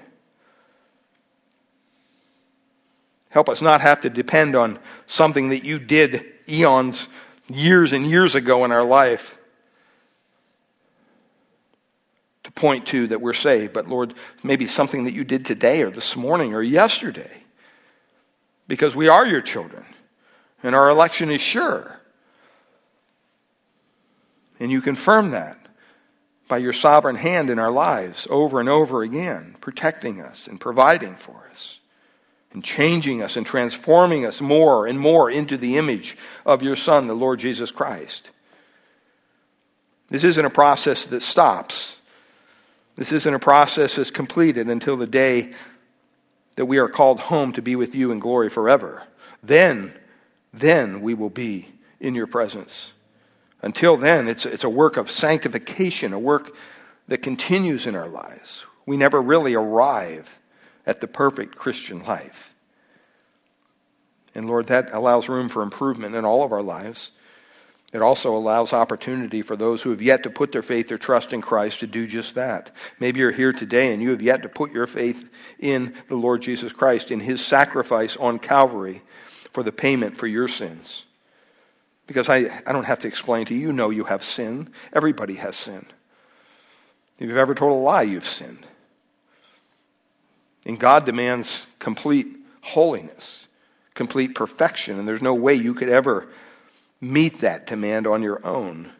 [3.32, 7.08] Help us not have to depend on something that you did eons,
[7.48, 9.38] years and years ago in our life
[12.42, 13.72] to point to that we're saved.
[13.72, 14.12] But Lord,
[14.42, 17.42] maybe something that you did today or this morning or yesterday.
[18.68, 19.86] Because we are your children
[20.62, 22.00] and our election is sure.
[24.60, 25.56] And you confirm that
[26.48, 31.16] by your sovereign hand in our lives over and over again, protecting us and providing
[31.16, 31.78] for us
[32.52, 37.06] and changing us and transforming us more and more into the image of your Son,
[37.06, 38.30] the Lord Jesus Christ.
[40.10, 41.96] This isn't a process that stops.
[42.96, 45.54] This isn't a process that's completed until the day
[46.56, 49.02] that we are called home to be with you in glory forever.
[49.42, 49.94] Then,
[50.52, 52.92] then we will be in your presence.
[53.62, 56.54] Until then, it's, it's a work of sanctification, a work
[57.08, 58.64] that continues in our lives.
[58.84, 60.38] We never really arrive
[60.86, 62.54] at the perfect Christian life.
[64.34, 67.12] And Lord, that allows room for improvement in all of our lives.
[67.92, 71.34] It also allows opportunity for those who have yet to put their faith or trust
[71.34, 72.70] in Christ to do just that.
[72.98, 75.28] Maybe you're here today and you have yet to put your faith
[75.58, 79.02] in the Lord Jesus Christ, in his sacrifice on Calvary
[79.52, 81.04] for the payment for your sins.
[82.06, 84.72] Because I, I don't have to explain to you, you know you have sin.
[84.94, 85.84] Everybody has sin.
[87.18, 88.66] If you've ever told a lie, you've sinned.
[90.64, 92.28] And God demands complete
[92.60, 93.46] holiness,
[93.94, 96.28] complete perfection, and there's no way you could ever
[97.00, 98.90] meet that demand on your own.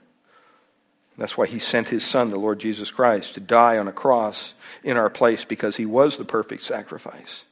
[1.17, 4.55] That's why he sent his son, the Lord Jesus Christ, to die on a cross
[4.83, 7.45] in our place because he was the perfect sacrifice.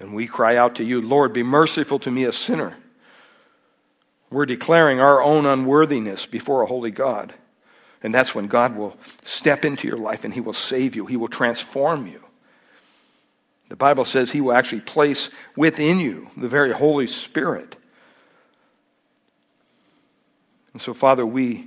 [0.00, 2.76] And we cry out to you, Lord, be merciful to me, a sinner.
[4.30, 7.34] We're declaring our own unworthiness before a holy God.
[8.02, 11.16] And that's when God will step into your life and he will save you, he
[11.16, 12.23] will transform you.
[13.74, 17.74] The Bible says he will actually place within you the very Holy Spirit.
[20.72, 21.66] And so, Father, we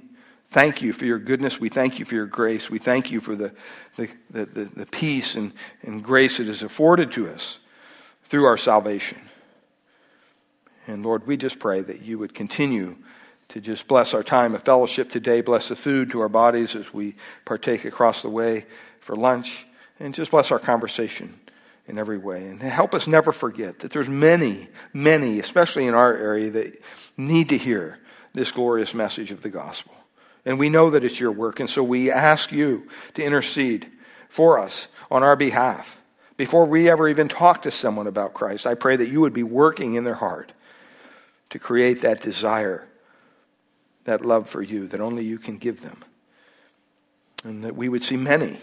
[0.50, 1.60] thank you for your goodness.
[1.60, 2.70] We thank you for your grace.
[2.70, 3.52] We thank you for the,
[3.98, 5.52] the, the, the, peace and,
[5.82, 7.60] and grace that is afforded to us
[8.24, 9.20] through our salvation.
[10.88, 12.96] And Lord, we just pray that you would continue
[13.50, 16.94] to just bless our time of fellowship today, bless the food to our bodies as
[16.94, 18.66] we partake across the way
[19.02, 19.68] for lunch,
[20.00, 21.38] and just bless our conversation
[21.88, 22.46] in every way.
[22.48, 26.82] And help us never forget that there's many, many, especially in our area, that
[27.16, 28.00] need to hear
[28.34, 29.94] this glorious message of the gospel.
[30.46, 33.90] And we know that it's your work, and so we ask you to intercede
[34.30, 35.98] for us on our behalf.
[36.36, 39.44] Before we ever even talk to someone about Christ, I pray that you would be
[39.44, 40.52] working in their heart
[41.50, 42.88] to create that desire,
[44.04, 46.04] that love for you that only you can give them.
[47.44, 48.60] And that we would see many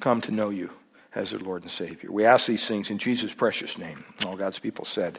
[0.00, 0.70] come to know you
[1.16, 2.12] as their Lord and Savior.
[2.12, 4.04] We ask these things in Jesus' precious name.
[4.24, 5.18] All God's people said,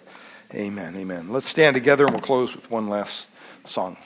[0.54, 0.96] Amen.
[0.96, 1.28] Amen.
[1.30, 3.28] Let's stand together and we'll close with one last
[3.66, 3.98] song.